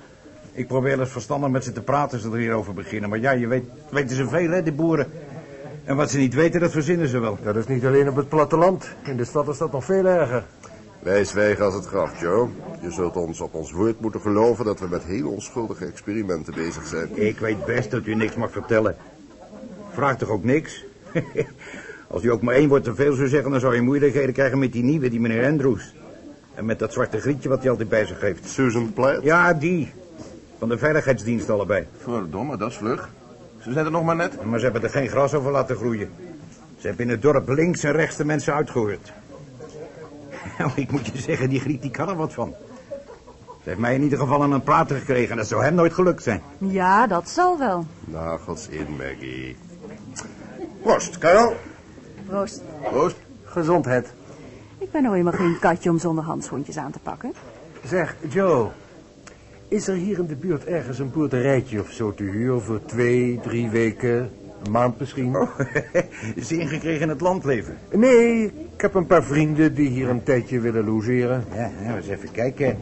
Ik 0.52 0.66
probeer 0.66 1.00
eens 1.00 1.10
verstandig 1.10 1.50
met 1.50 1.64
ze 1.64 1.72
te 1.72 1.82
praten 1.82 2.12
als 2.12 2.22
ze 2.22 2.32
er 2.32 2.38
hierover 2.38 2.74
beginnen. 2.74 3.10
Maar 3.10 3.18
ja, 3.18 3.30
je 3.30 3.46
weet, 3.46 3.64
weten 3.90 4.16
ze 4.16 4.28
veel, 4.28 4.50
hè, 4.50 4.62
die 4.62 4.72
boeren. 4.72 5.10
En 5.84 5.96
wat 5.96 6.10
ze 6.10 6.18
niet 6.18 6.34
weten, 6.34 6.60
dat 6.60 6.70
verzinnen 6.70 7.08
ze 7.08 7.18
wel. 7.18 7.38
Dat 7.42 7.56
is 7.56 7.66
niet 7.66 7.84
alleen 7.84 8.08
op 8.08 8.16
het 8.16 8.28
platteland. 8.28 8.88
In 9.04 9.16
de 9.16 9.24
stad 9.24 9.48
is 9.48 9.58
dat 9.58 9.72
nog 9.72 9.84
veel 9.84 10.04
erger. 10.04 10.44
Wij 11.02 11.24
zwijgen 11.24 11.64
als 11.64 11.74
het 11.74 11.86
graf, 11.86 12.20
Joe. 12.20 12.48
Je 12.80 12.90
zult 12.90 13.16
ons 13.16 13.40
op 13.40 13.54
ons 13.54 13.72
woord 13.72 14.00
moeten 14.00 14.20
geloven 14.20 14.64
dat 14.64 14.80
we 14.80 14.86
met 14.88 15.02
heel 15.04 15.30
onschuldige 15.30 15.84
experimenten 15.84 16.54
bezig 16.54 16.86
zijn. 16.86 17.08
Ik 17.14 17.38
weet 17.38 17.64
best 17.64 17.90
dat 17.90 18.06
u 18.06 18.14
niks 18.14 18.34
mag 18.34 18.50
vertellen. 18.50 18.96
Vraag 19.92 20.16
toch 20.18 20.28
ook 20.28 20.44
niks? 20.44 20.84
Als 22.08 22.22
u 22.22 22.30
ook 22.30 22.42
maar 22.42 22.54
één 22.54 22.68
woord 22.68 22.84
te 22.84 22.94
veel 22.94 23.12
zou 23.14 23.28
zeggen, 23.28 23.50
dan 23.50 23.60
zou 23.60 23.74
je 23.74 23.80
moeilijkheden 23.80 24.32
krijgen 24.34 24.58
met 24.58 24.72
die 24.72 24.82
nieuwe, 24.82 25.08
die 25.08 25.20
meneer 25.20 25.46
Andrews. 25.46 25.94
En 26.54 26.64
met 26.64 26.78
dat 26.78 26.92
zwarte 26.92 27.20
grietje 27.20 27.48
wat 27.48 27.60
hij 27.60 27.70
altijd 27.70 27.88
bij 27.88 28.06
zich 28.06 28.20
heeft. 28.20 28.48
Susan 28.48 28.92
Platt? 28.92 29.22
Ja, 29.22 29.52
die. 29.52 29.92
Van 30.58 30.68
de 30.68 30.78
veiligheidsdienst 30.78 31.50
allebei. 31.50 31.86
Verdomme, 31.96 32.56
dat 32.56 32.70
is 32.70 32.76
vlug. 32.76 33.10
Ze 33.64 33.72
zijn 33.72 33.84
er 33.84 33.90
nog 33.90 34.04
maar 34.04 34.16
net. 34.16 34.44
Maar 34.44 34.58
ze 34.58 34.64
hebben 34.64 34.82
er 34.82 34.90
geen 34.90 35.08
gras 35.08 35.34
over 35.34 35.50
laten 35.50 35.76
groeien. 35.76 36.10
Ze 36.78 36.86
hebben 36.86 37.04
in 37.04 37.10
het 37.10 37.22
dorp 37.22 37.48
links 37.48 37.84
en 37.84 37.92
rechts 37.92 38.16
de 38.16 38.24
mensen 38.24 38.54
uitgehoord. 38.54 39.12
Nou, 40.58 40.70
ik 40.74 40.90
moet 40.90 41.06
je 41.06 41.18
zeggen, 41.18 41.48
die 41.48 41.60
Griet 41.60 41.82
die 41.82 41.90
kan 41.90 42.08
er 42.08 42.16
wat 42.16 42.32
van. 42.32 42.54
Ze 43.46 43.70
heeft 43.70 43.78
mij 43.78 43.94
in 43.94 44.02
ieder 44.02 44.18
geval 44.18 44.42
aan 44.42 44.52
een 44.52 44.62
praten 44.62 44.98
gekregen 44.98 45.30
en 45.30 45.36
dat 45.36 45.46
zou 45.46 45.62
hem 45.64 45.74
nooit 45.74 45.92
gelukt 45.92 46.22
zijn. 46.22 46.42
Ja, 46.58 47.06
dat 47.06 47.28
zal 47.28 47.58
wel. 47.58 47.86
Nagels 48.00 48.68
in, 48.68 48.86
Maggie. 48.96 49.56
Proost, 50.82 51.18
Karel. 51.18 51.56
Proost. 52.26 52.62
Proost. 52.82 53.16
Gezondheid. 53.44 54.12
Ik 54.78 54.90
ben 54.90 55.02
nou 55.02 55.16
eenmaal 55.16 55.32
geen 55.32 55.58
katje 55.58 55.90
om 55.90 55.98
zonder 55.98 56.24
handschoentjes 56.24 56.76
aan 56.76 56.90
te 56.90 56.98
pakken. 56.98 57.32
Zeg, 57.84 58.16
Joe. 58.28 58.70
Is 59.68 59.88
er 59.88 59.94
hier 59.94 60.18
in 60.18 60.26
de 60.26 60.36
buurt 60.36 60.64
ergens 60.64 60.98
een 60.98 61.10
boerderijtje 61.10 61.80
of 61.80 61.90
zo 61.90 62.14
te 62.14 62.22
huur 62.22 62.60
voor 62.60 62.84
twee, 62.84 63.40
drie 63.42 63.68
weken, 63.68 64.30
een 64.64 64.70
maand 64.70 64.98
misschien? 64.98 65.36
Oh, 65.36 65.60
zin 66.36 66.68
gekregen 66.68 67.02
in 67.02 67.08
het 67.08 67.20
landleven. 67.20 67.76
Nee, 67.92 68.44
ik 68.44 68.80
heb 68.80 68.94
een 68.94 69.06
paar 69.06 69.24
vrienden 69.24 69.74
die 69.74 69.88
hier 69.88 70.08
een 70.08 70.22
tijdje 70.22 70.60
willen 70.60 70.84
logeren. 70.84 71.44
Ja, 71.54 71.70
nou, 71.82 71.96
eens 71.96 72.08
even 72.08 72.30
kijken. 72.30 72.78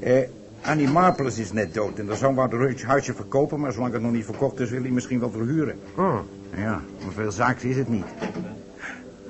Eh, 0.00 0.18
Annie 0.60 0.88
Marples 0.88 1.38
is 1.38 1.52
net 1.52 1.74
dood 1.74 1.98
en 1.98 2.06
dan 2.06 2.16
zou 2.16 2.34
we 2.34 2.56
het 2.68 2.82
huisje 2.82 3.14
verkopen, 3.14 3.60
maar 3.60 3.72
zolang 3.72 3.92
het 3.92 4.02
nog 4.02 4.12
niet 4.12 4.24
verkocht 4.24 4.60
is, 4.60 4.70
wil 4.70 4.82
hij 4.82 4.90
misschien 4.90 5.20
wel 5.20 5.30
verhuren. 5.30 5.78
Oh, 5.96 6.18
Ja, 6.56 6.80
maar 7.04 7.12
veel 7.14 7.30
zaaks 7.30 7.62
is 7.64 7.76
het 7.76 7.88
niet. 7.88 8.04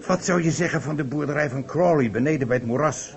Wat 0.07 0.25
zou 0.25 0.42
je 0.42 0.50
zeggen 0.50 0.83
van 0.83 0.97
de 0.97 1.04
boerderij 1.04 1.50
van 1.50 1.64
Crawley 1.64 2.11
beneden 2.11 2.49
bij 2.49 2.57
het 2.57 2.66
moeras? 2.66 3.16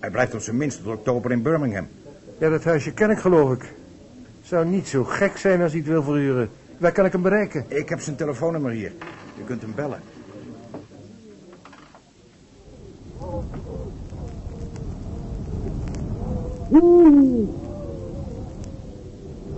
Hij 0.00 0.10
blijft 0.10 0.34
op 0.34 0.40
zijn 0.40 0.56
minst 0.56 0.82
tot 0.82 0.94
oktober 0.94 1.30
in 1.30 1.42
Birmingham. 1.42 1.86
Ja, 2.38 2.48
dat 2.48 2.64
huisje 2.64 2.92
ken 2.92 3.10
ik 3.10 3.18
geloof 3.18 3.52
ik. 3.52 3.74
Zou 4.42 4.66
niet 4.66 4.88
zo 4.88 5.04
gek 5.04 5.36
zijn 5.36 5.62
als 5.62 5.72
hij 5.72 5.80
het 5.80 5.88
wil 5.90 6.02
verhuren. 6.02 6.50
Waar 6.78 6.92
kan 6.92 7.04
ik 7.04 7.12
hem 7.12 7.22
bereiken? 7.22 7.64
Ik 7.68 7.88
heb 7.88 8.00
zijn 8.00 8.16
telefoonnummer 8.16 8.70
hier. 8.70 8.92
U 9.40 9.44
kunt 9.44 9.62
hem 9.62 9.74
bellen. 9.74 10.00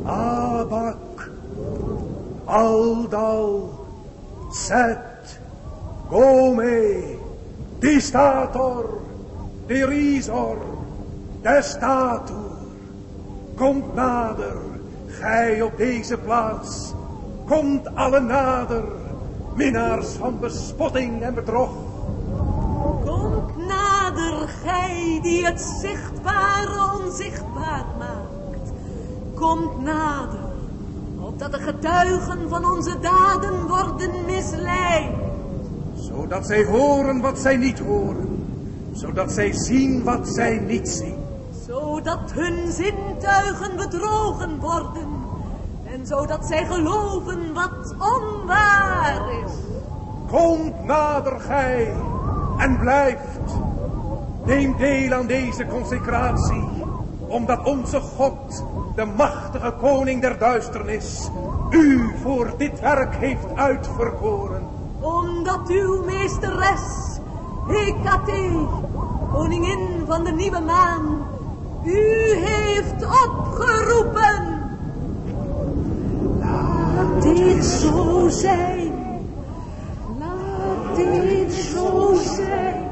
Abak, 0.05 1.31
Aldal, 2.45 3.87
Set, 4.53 5.39
Gome, 6.09 7.03
Distator, 7.79 9.01
Derisor, 9.67 10.57
Destator. 11.43 12.40
Komt 13.61 13.95
nader, 13.95 14.57
gij 15.07 15.63
op 15.63 15.77
deze 15.77 16.17
plaats. 16.17 16.93
Komt 17.47 17.95
alle 17.95 18.21
nader, 18.21 18.85
minnaars 19.55 20.09
van 20.09 20.39
bespotting 20.39 21.23
en 21.23 21.35
bedrog. 21.35 21.71
Komt 23.05 23.57
nader, 23.57 24.49
gij 24.49 25.19
die 25.23 25.45
het 25.45 25.61
zichtbare 25.61 27.01
onzichtbaar 27.03 27.85
maakt. 27.99 28.73
Komt 29.35 29.83
nader, 29.83 30.51
opdat 31.21 31.53
de 31.53 31.59
getuigen 31.59 32.49
van 32.49 32.65
onze 32.65 32.97
daden 33.01 33.67
worden 33.67 34.25
misleid. 34.27 35.15
Zodat 35.95 36.47
zij 36.47 36.65
horen 36.65 37.21
wat 37.21 37.39
zij 37.39 37.57
niet 37.57 37.79
horen. 37.79 38.47
Zodat 38.93 39.33
zij 39.33 39.53
zien 39.53 40.03
wat 40.05 40.29
zij 40.29 40.59
niet 40.59 40.89
zien. 40.89 41.20
Zodat 42.05 42.33
hun 42.33 42.73
zintuigen 42.73 43.77
bedrogen 43.77 44.61
worden. 44.61 45.09
En 45.85 46.07
zodat 46.07 46.47
zij 46.47 46.67
geloven 46.67 47.55
wat 47.55 47.95
onwaar 47.99 49.23
is. 49.45 49.53
Komt 50.31 50.85
nader 50.85 51.41
gij 51.41 51.95
en 52.59 52.79
blijft. 52.79 53.41
Neem 54.45 54.77
deel 54.77 55.13
aan 55.13 55.27
deze 55.27 55.67
consecratie, 55.67 56.65
omdat 57.27 57.65
onze 57.65 58.01
God, 58.01 58.65
de 58.95 59.05
machtige 59.05 59.75
koning 59.81 60.21
der 60.21 60.39
duisternis, 60.39 61.31
u 61.71 62.15
voor 62.23 62.55
dit 62.57 62.81
werk 62.81 63.15
heeft 63.15 63.55
uitverkoren. 63.55 64.69
Omdat 65.01 65.69
uw 65.69 66.05
meesteres, 66.05 67.19
Hekate, 67.67 68.67
koningin 69.33 70.05
van 70.07 70.25
de 70.25 70.33
nieuwe 70.33 70.61
maan, 70.61 71.20
u 71.85 72.35
heeft 72.35 73.05
opgeroepen. 73.05 74.59
Laat 76.39 77.23
dit 77.23 77.65
zo 77.65 78.29
zijn. 78.29 78.93
Laat 80.19 80.97
dit 80.97 81.53
zo 81.53 82.15
zijn. 82.37 82.90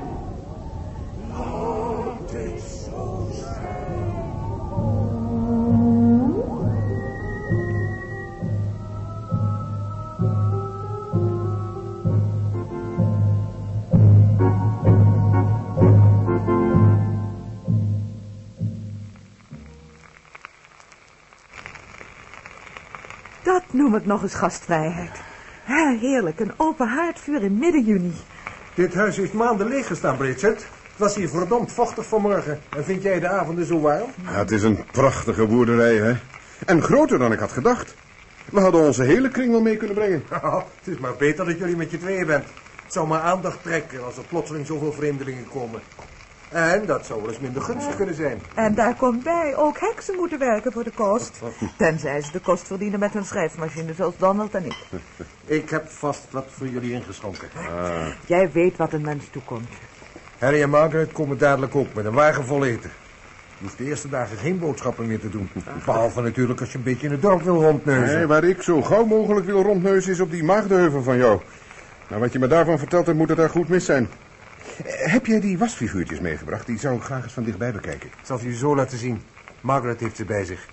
Noem 23.89 24.01
ik 24.01 24.07
nog 24.07 24.23
eens 24.23 24.35
gastvrijheid. 24.35 25.11
Ja, 25.67 25.97
heerlijk, 26.01 26.41
een 26.41 26.53
open 26.57 26.89
haardvuur 26.89 27.43
in 27.43 27.59
midden 27.59 27.85
juni. 27.85 28.13
Dit 28.75 28.95
huis 28.95 29.17
heeft 29.17 29.33
maanden 29.33 29.69
leeg 29.69 29.87
gestaan, 29.87 30.17
Bridget. 30.17 30.57
Het 30.61 30.97
was 30.97 31.15
hier 31.15 31.29
verdomd 31.29 31.73
vochtig 31.73 32.07
vanmorgen. 32.07 32.61
En 32.77 32.85
vind 32.85 33.03
jij 33.03 33.21
de 33.21 33.29
avonden 33.29 33.67
zo 33.67 33.81
warm? 33.81 34.11
Ja, 34.25 34.39
het 34.39 34.51
is 34.51 34.63
een 34.63 34.85
prachtige 34.93 35.47
boerderij, 35.47 35.97
hè. 35.97 36.15
En 36.67 36.83
groter 36.83 37.19
dan 37.19 37.33
ik 37.33 37.39
had 37.39 37.53
gedacht. 37.53 37.95
We 38.45 38.61
hadden 38.61 38.81
onze 38.81 39.03
hele 39.03 39.29
kring 39.29 39.51
wel 39.51 39.63
mee 39.63 39.77
kunnen 39.77 39.97
brengen. 39.97 40.23
het 40.79 40.95
is 40.95 40.99
maar 40.99 41.17
beter 41.19 41.45
dat 41.45 41.59
jullie 41.59 41.77
met 41.77 41.91
je 41.91 41.99
tweeën 41.99 42.27
bent. 42.27 42.45
Het 42.85 42.93
zou 42.93 43.07
maar 43.07 43.21
aandacht 43.21 43.63
trekken 43.63 44.05
als 44.05 44.17
er 44.17 44.25
plotseling 44.29 44.67
zoveel 44.67 44.93
vreemdelingen 44.93 45.49
komen. 45.49 45.81
En 46.53 46.87
dat 46.87 47.07
zou 47.07 47.21
wel 47.21 47.31
eens 47.31 47.41
minder 47.41 47.63
gunstig 47.63 47.97
kunnen 47.97 48.15
zijn. 48.15 48.43
En 48.55 48.75
daar 48.75 48.95
komt 48.95 49.23
bij, 49.23 49.57
ook 49.57 49.79
heksen 49.79 50.17
moeten 50.17 50.39
werken 50.39 50.73
voor 50.73 50.85
de 50.85 50.93
kost. 50.95 51.41
Tenzij 51.77 52.23
ze 52.23 52.33
de 52.33 52.41
kost 52.41 52.67
verdienen 52.67 52.99
met 52.99 53.13
hun 53.13 53.25
schrijfmachine, 53.25 53.95
zoals 53.95 54.15
Donald 54.17 54.55
en 54.55 54.65
ik. 54.65 54.77
Ik 55.45 55.71
heb 55.71 55.89
vast 55.89 56.27
wat 56.31 56.47
voor 56.51 56.69
jullie 56.69 56.93
ingeschonken. 56.93 57.49
Jij 58.27 58.51
weet 58.53 58.77
wat 58.77 58.93
een 58.93 59.03
mens 59.03 59.25
toekomt. 59.31 59.69
Harry 60.39 60.63
en 60.63 60.71
Margaret 60.71 61.13
komen 61.13 61.39
dadelijk 61.39 61.75
ook 61.75 61.95
met 61.95 62.05
een 62.05 62.13
wagen 62.13 62.45
vol 62.45 62.65
eten. 62.65 62.91
Je 63.59 63.65
hoeft 63.65 63.79
de 63.79 63.85
eerste 63.85 64.09
dagen 64.09 64.37
geen 64.37 64.59
boodschappen 64.59 65.07
meer 65.07 65.21
te 65.21 65.29
doen. 65.29 65.51
Behalve 65.85 66.21
natuurlijk 66.21 66.61
als 66.61 66.73
je 66.73 66.79
een 66.79 66.85
beetje 66.85 67.07
in 67.07 67.13
het 67.13 67.23
dorp 67.23 67.43
wil 67.43 67.63
rondneuzen. 67.63 68.17
Nee, 68.17 68.27
waar 68.27 68.45
ik 68.45 68.63
zo 68.63 68.83
gauw 68.83 69.05
mogelijk 69.05 69.47
wil 69.47 69.63
rondneuzen 69.63 70.13
is 70.13 70.21
op 70.21 70.31
die 70.31 70.45
maagdenheuvel 70.45 71.03
van 71.03 71.17
jou. 71.17 71.41
Nou, 72.09 72.21
wat 72.21 72.33
je 72.33 72.39
me 72.39 72.47
daarvan 72.47 72.79
vertelt 72.79 73.07
hebt, 73.07 73.19
moet 73.19 73.29
het 73.29 73.39
daar 73.39 73.51
goed 73.51 73.69
mis 73.69 73.85
zijn. 73.85 74.09
Heb 74.85 75.27
jij 75.27 75.41
die 75.41 75.59
wasfiguurtjes 75.59 76.21
meegebracht? 76.21 76.67
Die 76.67 76.79
zou 76.79 76.97
ik 76.97 77.03
graag 77.03 77.23
eens 77.23 77.33
van 77.33 77.43
dichtbij 77.43 77.73
bekijken. 77.73 78.09
Ik 78.09 78.15
zal 78.23 78.39
ze 78.39 78.49
je 78.49 78.57
zo 78.57 78.77
laten 78.77 78.99
zien. 78.99 79.23
Margaret 79.61 80.01
heeft 80.01 80.17
ze 80.17 80.25
bij 80.25 80.45
zich. 80.45 80.67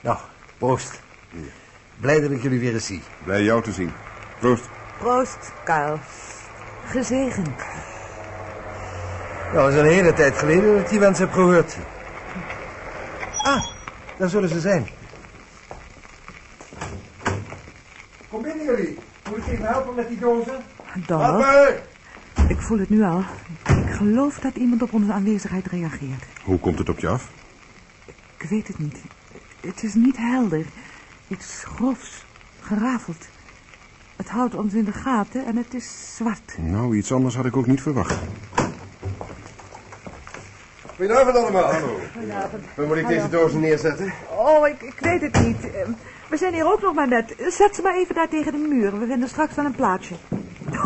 Nou, 0.00 0.18
proost. 0.58 1.00
Blij 2.00 2.20
dat 2.20 2.30
ik 2.30 2.42
jullie 2.42 2.60
weer 2.60 2.72
eens 2.72 2.86
zie. 2.86 3.02
Blij 3.24 3.42
jou 3.42 3.62
te 3.62 3.72
zien. 3.72 3.92
Proost. 4.38 4.68
Proost, 4.98 5.52
Karel. 5.64 5.98
Gezegend. 6.86 7.48
Ja, 9.52 9.62
dat 9.62 9.72
is 9.72 9.78
een 9.78 9.84
hele 9.84 10.12
tijd 10.12 10.38
geleden 10.38 10.72
dat 10.72 10.80
ik 10.80 10.88
die 10.88 10.98
wens 10.98 11.18
heb 11.18 11.32
gehoord. 11.32 11.76
Ah, 13.42 13.64
daar 14.18 14.28
zullen 14.28 14.48
ze 14.48 14.60
zijn. 14.60 14.88
Kom 18.28 18.42
binnen 18.42 18.64
jullie. 18.64 18.98
Moet 19.28 19.38
ik 19.38 19.46
even 19.46 19.66
helpen 19.66 19.94
met 19.94 20.08
die 20.08 20.18
dozen? 20.18 20.54
Papa! 21.06 21.72
Ik 22.48 22.60
voel 22.60 22.78
het 22.78 22.88
nu 22.90 23.02
al. 23.02 23.18
Ik 23.66 23.90
geloof 23.90 24.38
dat 24.38 24.56
iemand 24.56 24.82
op 24.82 24.92
onze 24.92 25.12
aanwezigheid 25.12 25.66
reageert. 25.66 26.24
Hoe 26.44 26.58
komt 26.58 26.78
het 26.78 26.88
op 26.88 26.98
je 26.98 27.08
af? 27.08 27.30
Ik 28.36 28.48
weet 28.48 28.68
het 28.68 28.78
niet. 28.78 28.96
Het 29.60 29.82
is 29.82 29.94
niet 29.94 30.16
helder. 30.16 30.64
Iets 31.28 31.64
grofs, 31.64 32.24
gerafeld. 32.60 33.26
Het 34.16 34.28
houdt 34.28 34.54
ons 34.54 34.74
in 34.74 34.84
de 34.84 34.92
gaten 34.92 35.46
en 35.46 35.56
het 35.56 35.74
is 35.74 36.14
zwart. 36.16 36.54
Nou, 36.58 36.96
iets 36.96 37.12
anders 37.12 37.36
had 37.36 37.44
ik 37.44 37.56
ook 37.56 37.66
niet 37.66 37.82
verwacht. 37.82 38.18
Goedenavond 40.96 41.36
allemaal. 41.36 41.72
Hallo. 41.72 41.98
Waar 42.74 42.86
moet 42.86 42.96
ik 42.96 43.06
deze 43.06 43.28
dozen 43.28 43.60
neerzetten? 43.60 44.12
Oh, 44.36 44.68
ik, 44.68 44.82
ik 44.82 44.98
weet 45.00 45.20
het 45.20 45.40
niet. 45.46 45.70
Eh, 45.70 45.88
We 46.28 46.36
zijn 46.36 46.52
hier 46.54 46.72
ook 46.72 46.80
nog 46.82 46.94
maar 46.94 47.08
net. 47.08 47.34
Zet 47.48 47.74
ze 47.74 47.82
maar 47.82 47.94
even 47.96 48.14
daar 48.14 48.28
tegen 48.28 48.52
de 48.52 48.58
muur. 48.68 48.98
We 48.98 49.06
vinden 49.06 49.28
straks 49.28 49.54
wel 49.54 49.64
een 49.64 49.74
plaatsje. 49.74 50.14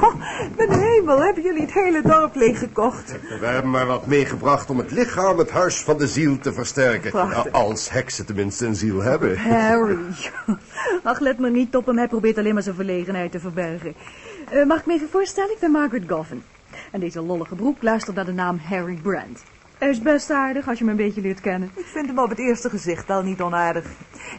Oh, 0.00 0.14
mijn 0.57 0.80
hemel, 0.80 1.25
hebben 1.25 1.42
jullie 1.42 1.61
het 1.61 1.73
hele 1.73 2.02
dorp 2.02 2.35
leeggekocht? 2.35 3.14
We 3.40 3.47
hebben 3.47 3.71
maar 3.71 3.87
wat 3.87 4.07
meegebracht 4.07 4.71
om 4.71 4.78
het 4.78 4.90
lichaam, 4.90 5.38
het 5.38 5.50
huis 5.50 5.83
van 5.83 5.99
de 5.99 6.09
ziel 6.09 6.38
te 6.38 6.52
versterken. 6.52 7.11
Prachtig. 7.11 7.52
Nou, 7.52 7.64
als 7.64 7.90
heksen 7.90 8.26
tenminste 8.26 8.66
een 8.66 8.75
ziel 8.75 9.02
hebben. 9.02 9.38
Harry. 9.38 9.99
Ach, 11.02 11.21
let 11.21 11.38
maar 11.38 11.50
niet 11.50 11.76
op 11.76 11.87
hem. 11.87 11.97
Hij 11.97 12.09
probeert 12.09 12.38
alleen 12.38 12.54
maar 12.54 12.62
zijn 12.62 12.75
verlegenheid 12.75 13.33
te 13.33 13.40
verbergen. 13.40 13.95
Eh, 14.50 14.64
mag 14.64 14.78
ik 14.78 14.87
me 14.87 14.92
even 14.95 15.09
voorstellen? 15.11 15.50
Ik 15.52 15.59
ben 15.61 15.71
Margaret 15.71 16.04
Goffin. 16.07 16.42
En 16.90 17.00
deze 17.00 17.23
lollige 17.23 17.54
broek 17.54 17.83
luistert 17.83 18.16
naar 18.16 18.25
de 18.25 18.33
naam 18.33 18.59
Harry 18.68 18.99
Brand. 19.02 19.42
Hij 19.78 19.88
is 19.88 20.02
best 20.02 20.30
aardig 20.30 20.68
als 20.68 20.78
je 20.78 20.85
hem 20.85 20.92
een 20.92 21.04
beetje 21.04 21.21
leert 21.21 21.40
kennen. 21.40 21.71
Ik 21.75 21.87
vind 21.87 22.07
hem 22.07 22.18
op 22.18 22.28
het 22.28 22.38
eerste 22.38 22.71
gezicht 22.71 23.11
al 23.11 23.23
niet 23.23 23.40
onaardig. 23.40 23.85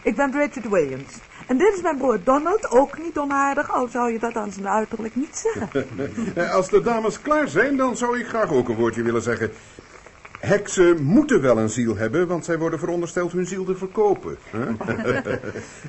Ik 0.02 0.16
ben 0.16 0.30
Bridget 0.30 0.68
Williams. 0.68 1.18
En 1.50 1.58
dit 1.58 1.74
is 1.74 1.82
mijn 1.82 1.96
broer 1.96 2.20
Donald, 2.24 2.70
ook 2.70 2.98
niet 2.98 3.18
onaardig, 3.18 3.70
al 3.72 3.88
zou 3.88 4.12
je 4.12 4.18
dat 4.18 4.34
aan 4.34 4.52
zijn 4.52 4.68
uiterlijk 4.68 5.16
niet 5.16 5.36
zeggen. 5.52 5.86
Als 6.56 6.68
de 6.68 6.80
dames 6.82 7.20
klaar 7.20 7.48
zijn, 7.48 7.76
dan 7.76 7.96
zou 7.96 8.18
ik 8.18 8.26
graag 8.26 8.52
ook 8.52 8.68
een 8.68 8.74
woordje 8.76 9.02
willen 9.02 9.22
zeggen. 9.22 9.50
Heksen 10.38 11.02
moeten 11.02 11.40
wel 11.40 11.58
een 11.58 11.70
ziel 11.70 11.96
hebben, 11.96 12.26
want 12.26 12.44
zij 12.44 12.58
worden 12.58 12.78
verondersteld 12.78 13.32
hun 13.32 13.46
ziel 13.46 13.64
te 13.64 13.76
verkopen. 13.76 14.38
hè? 14.50 14.60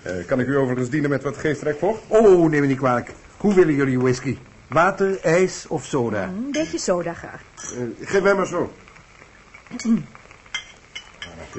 Eh, 0.04 0.26
kan 0.26 0.40
ik 0.40 0.48
u 0.48 0.58
overigens 0.58 0.90
dienen 0.90 1.10
met 1.10 1.24
wat 1.24 1.38
geestrijk 1.38 1.80
vocht? 1.80 2.02
Oh, 2.08 2.50
neem 2.50 2.62
me 2.62 2.68
niet 2.68 2.78
kwalijk. 2.78 3.12
Hoe 3.38 3.54
willen 3.54 3.74
jullie 3.74 4.00
whisky? 4.00 4.38
Water, 4.68 5.20
ijs 5.20 5.66
of 5.68 5.86
soda? 5.86 6.24
Een 6.24 6.52
beetje 6.52 6.78
soda 6.78 7.14
graag. 7.14 7.42
Eh, 7.56 8.08
geef 8.08 8.22
mij 8.22 8.34
maar 8.34 8.48
zo. 8.48 8.72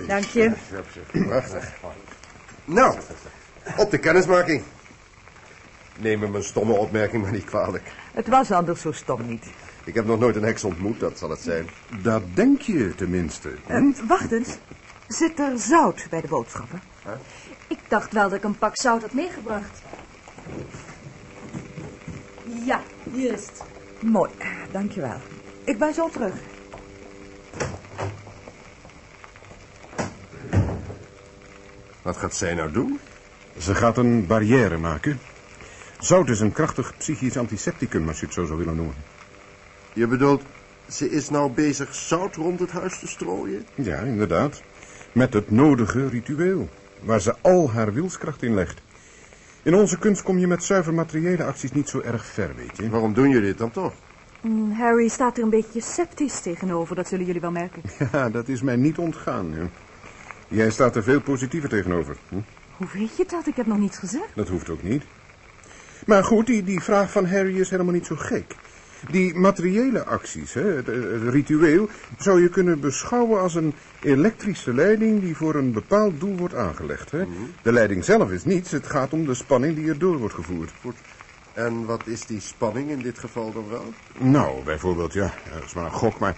Dank 0.07 0.25
je. 0.25 0.53
Prachtig. 1.13 1.73
Nou, 2.65 2.97
op 3.77 3.91
de 3.91 3.99
kennismaking. 3.99 4.63
Neem 5.99 6.19
me 6.19 6.29
mijn 6.29 6.45
stomme 6.45 6.73
opmerking 6.73 7.23
maar 7.23 7.33
niet 7.33 7.45
kwalijk. 7.45 7.93
Het 8.13 8.29
was 8.29 8.51
anders 8.51 8.81
zo 8.81 8.93
stom 8.93 9.27
niet. 9.27 9.47
Ik 9.85 9.95
heb 9.95 10.07
nog 10.07 10.19
nooit 10.19 10.37
een 10.37 10.43
heks 10.43 10.65
ontmoet, 10.65 11.01
dat 11.01 11.19
zal 11.19 11.31
het 11.31 11.41
zijn. 11.41 11.69
Dat 12.03 12.23
denk 12.35 12.61
je 12.61 12.95
tenminste. 12.95 13.55
Eh, 13.67 13.83
wacht 14.07 14.33
eens. 14.33 14.57
Zit 15.09 15.39
er 15.39 15.59
zout 15.59 16.07
bij 16.11 16.21
de 16.21 16.29
boodschappen? 16.29 16.83
Ik 17.67 17.79
dacht 17.89 18.13
wel 18.13 18.29
dat 18.29 18.39
ik 18.39 18.45
een 18.45 18.59
pak 18.59 18.77
zout 18.77 19.01
had 19.01 19.13
meegebracht. 19.13 19.83
Ja, 22.65 22.81
hier 23.13 23.33
is 23.33 23.47
het. 23.47 23.63
Mooi, 24.01 24.31
dankjewel. 24.73 25.21
Ik 25.65 25.79
ben 25.79 25.95
zo 25.95 26.09
terug. 26.09 26.35
Wat 32.03 32.17
gaat 32.17 32.35
zij 32.35 32.55
nou 32.55 32.73
doen? 32.73 33.01
Ze 33.59 33.75
gaat 33.75 33.97
een 33.97 34.27
barrière 34.27 34.79
maken. 34.79 35.19
Zout 35.99 36.29
is 36.29 36.41
een 36.41 36.53
krachtig 36.53 36.97
psychisch 36.99 37.37
antisepticum, 37.37 38.09
als 38.09 38.21
je 38.21 38.25
het 38.25 38.35
zo 38.35 38.45
zou 38.45 38.59
willen 38.59 38.77
noemen. 38.77 38.95
Je 39.93 40.07
bedoelt, 40.07 40.43
ze 40.89 41.11
is 41.11 41.31
nou 41.31 41.51
bezig 41.51 41.95
zout 41.95 42.37
rond 42.37 42.61
het 42.61 42.71
huis 42.71 42.99
te 42.99 43.07
strooien? 43.07 43.67
Ja, 43.75 43.99
inderdaad. 43.99 44.63
Met 45.13 45.33
het 45.33 45.51
nodige 45.51 46.09
ritueel, 46.09 46.69
waar 47.01 47.21
ze 47.21 47.35
al 47.41 47.71
haar 47.71 47.93
wilskracht 47.93 48.43
in 48.43 48.55
legt. 48.55 48.81
In 49.63 49.75
onze 49.75 49.99
kunst 49.99 50.23
kom 50.23 50.39
je 50.39 50.47
met 50.47 50.65
zuiver 50.65 50.95
materiële 50.95 51.45
acties 51.45 51.73
niet 51.73 51.89
zo 51.89 52.01
erg 52.01 52.25
ver, 52.25 52.51
weet 52.57 52.77
je. 52.77 52.89
Waarom 52.91 53.15
doen 53.15 53.29
jullie 53.29 53.47
dit 53.47 53.59
dan 53.59 53.71
toch? 53.71 53.93
Mm, 54.41 54.73
Harry 54.73 55.09
staat 55.09 55.37
er 55.37 55.43
een 55.43 55.51
beetje 55.51 55.81
sceptisch 55.81 56.41
tegenover, 56.41 56.97
dat 56.97 57.09
zullen 57.09 57.27
jullie 57.27 57.41
wel 57.41 57.51
merken. 57.51 57.83
Ja, 58.13 58.31
dat 58.31 58.49
is 58.49 58.63
mij 58.63 58.77
niet 58.77 58.99
ontgaan. 58.99 59.53
Hè. 59.53 59.63
Jij 60.49 60.71
staat 60.71 60.97
er 60.97 61.03
veel 61.03 61.21
positiever 61.21 61.69
tegenover. 61.69 62.17
Hm? 62.29 62.37
Hoe 62.77 62.87
weet 62.93 63.17
je 63.17 63.25
dat? 63.27 63.47
Ik 63.47 63.57
heb 63.57 63.67
nog 63.67 63.79
niets 63.79 63.99
gezegd. 63.99 64.29
Dat 64.35 64.49
hoeft 64.49 64.71
ook 64.71 64.83
niet. 64.83 65.03
Maar 66.07 66.25
goed, 66.25 66.47
die, 66.47 66.63
die 66.63 66.81
vraag 66.81 67.11
van 67.13 67.27
Harry 67.27 67.61
is 67.61 67.71
helemaal 67.71 67.93
niet 67.93 68.07
zo 68.07 68.17
gek. 68.17 68.55
Die 69.11 69.35
materiële 69.35 70.05
acties, 70.05 70.55
hè, 70.55 70.63
het, 70.63 70.87
het 70.87 71.29
ritueel, 71.29 71.89
zou 72.19 72.43
je 72.43 72.49
kunnen 72.49 72.81
beschouwen 72.81 73.41
als 73.41 73.55
een 73.55 73.75
elektrische 74.01 74.75
leiding 74.75 75.21
die 75.21 75.37
voor 75.37 75.55
een 75.55 75.73
bepaald 75.73 76.21
doel 76.21 76.37
wordt 76.37 76.55
aangelegd. 76.55 77.11
Hè. 77.11 77.25
De 77.63 77.73
leiding 77.73 78.05
zelf 78.05 78.31
is 78.31 78.45
niets, 78.45 78.71
het 78.71 78.87
gaat 78.87 79.13
om 79.13 79.27
de 79.27 79.35
spanning 79.35 79.77
die 79.77 79.89
erdoor 79.89 80.19
wordt 80.19 80.35
gevoerd. 80.35 80.71
Goed. 80.81 80.97
En 81.53 81.85
wat 81.85 82.07
is 82.07 82.27
die 82.27 82.41
spanning 82.41 82.91
in 82.91 82.99
dit 82.99 83.19
geval 83.19 83.53
dan 83.53 83.69
wel? 83.69 83.93
Nou, 84.19 84.65
bijvoorbeeld, 84.65 85.13
ja, 85.13 85.33
dat 85.55 85.65
is 85.65 85.75
maar 85.75 85.85
een 85.85 85.91
gok, 85.91 86.19
maar 86.19 86.37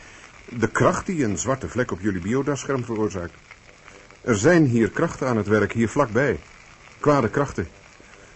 de 0.48 0.68
kracht 0.68 1.06
die 1.06 1.24
een 1.24 1.38
zwarte 1.38 1.68
vlek 1.68 1.90
op 1.90 2.00
jullie 2.00 2.20
biodascherm 2.20 2.84
veroorzaakt. 2.84 3.32
Er 4.24 4.36
zijn 4.36 4.64
hier 4.66 4.90
krachten 4.90 5.26
aan 5.26 5.36
het 5.36 5.46
werk, 5.46 5.72
hier 5.72 5.88
vlakbij. 5.88 6.38
Kwade 7.00 7.28
krachten. 7.28 7.68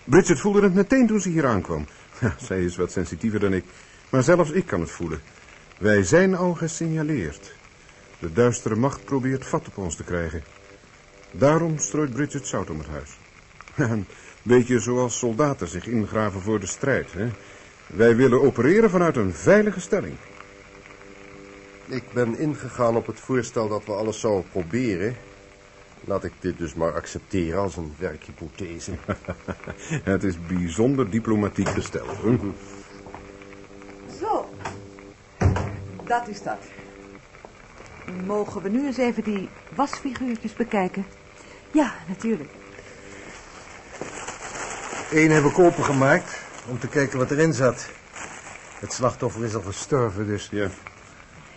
Bridget 0.04 0.40
voelde 0.40 0.62
het 0.62 0.74
meteen 0.74 1.06
toen 1.06 1.20
ze 1.20 1.28
hier 1.28 1.46
aankwam. 1.46 1.86
Ja, 2.20 2.34
zij 2.38 2.64
is 2.64 2.76
wat 2.76 2.92
sensitiever 2.92 3.40
dan 3.40 3.52
ik, 3.52 3.64
maar 4.08 4.22
zelfs 4.22 4.50
ik 4.50 4.66
kan 4.66 4.80
het 4.80 4.90
voelen. 4.90 5.20
Wij 5.78 6.02
zijn 6.02 6.34
al 6.34 6.54
gesignaleerd. 6.54 7.52
De 8.18 8.32
duistere 8.32 8.76
macht 8.76 9.04
probeert 9.04 9.46
vat 9.46 9.66
op 9.66 9.78
ons 9.78 9.96
te 9.96 10.04
krijgen. 10.04 10.42
Daarom 11.30 11.78
strooit 11.78 12.12
Bridget 12.12 12.46
zout 12.46 12.70
om 12.70 12.78
het 12.78 12.88
huis. 12.88 13.18
Een 13.92 14.06
beetje 14.42 14.80
zoals 14.80 15.18
soldaten 15.18 15.68
zich 15.68 15.86
ingraven 15.86 16.40
voor 16.40 16.60
de 16.60 16.66
strijd. 16.66 17.12
Hè? 17.12 17.28
Wij 17.86 18.16
willen 18.16 18.42
opereren 18.42 18.90
vanuit 18.90 19.16
een 19.16 19.34
veilige 19.34 19.80
stelling. 19.80 20.16
Ik 21.86 22.12
ben 22.12 22.38
ingegaan 22.38 22.96
op 22.96 23.06
het 23.06 23.20
voorstel 23.20 23.68
dat 23.68 23.84
we 23.84 23.92
alles 23.92 24.20
zouden 24.20 24.50
proberen. 24.50 25.16
Laat 26.08 26.24
ik 26.24 26.32
dit 26.40 26.58
dus 26.58 26.74
maar 26.74 26.92
accepteren 26.92 27.60
als 27.60 27.76
een 27.76 27.94
werkhypothese. 27.98 28.92
het 30.12 30.24
is 30.24 30.46
bijzonder 30.46 31.10
diplomatiek 31.10 31.68
gesteld. 31.68 32.16
Hè? 32.22 32.38
Zo. 34.20 34.50
Dat 36.04 36.28
is 36.28 36.42
dat. 36.42 36.58
Mogen 38.26 38.62
we 38.62 38.68
nu 38.68 38.86
eens 38.86 38.96
even 38.96 39.22
die 39.24 39.48
wasfiguurtjes 39.74 40.52
bekijken? 40.52 41.06
Ja, 41.70 41.94
natuurlijk. 42.08 42.50
Eén 45.10 45.30
hebben 45.30 45.54
we 45.54 45.62
opengemaakt 45.62 46.40
om 46.68 46.78
te 46.78 46.88
kijken 46.88 47.18
wat 47.18 47.30
erin 47.30 47.52
zat. 47.52 47.88
Het 48.80 48.92
slachtoffer 48.92 49.44
is 49.44 49.54
al 49.54 49.62
gestorven, 49.62 50.26
dus... 50.26 50.48
Ja. 50.50 50.68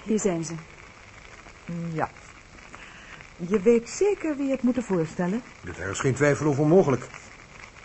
Hier 0.03 0.19
zijn 0.19 0.43
ze. 0.43 0.53
Ja. 1.93 2.09
Je 3.47 3.59
weet 3.59 3.89
zeker 3.89 4.37
wie 4.37 4.51
het 4.51 4.61
moeten 4.61 4.83
voorstellen? 4.83 5.41
Er 5.77 5.89
is 5.89 5.99
geen 5.99 6.13
twijfel 6.13 6.45
over 6.45 6.67
mogelijk. 6.67 7.07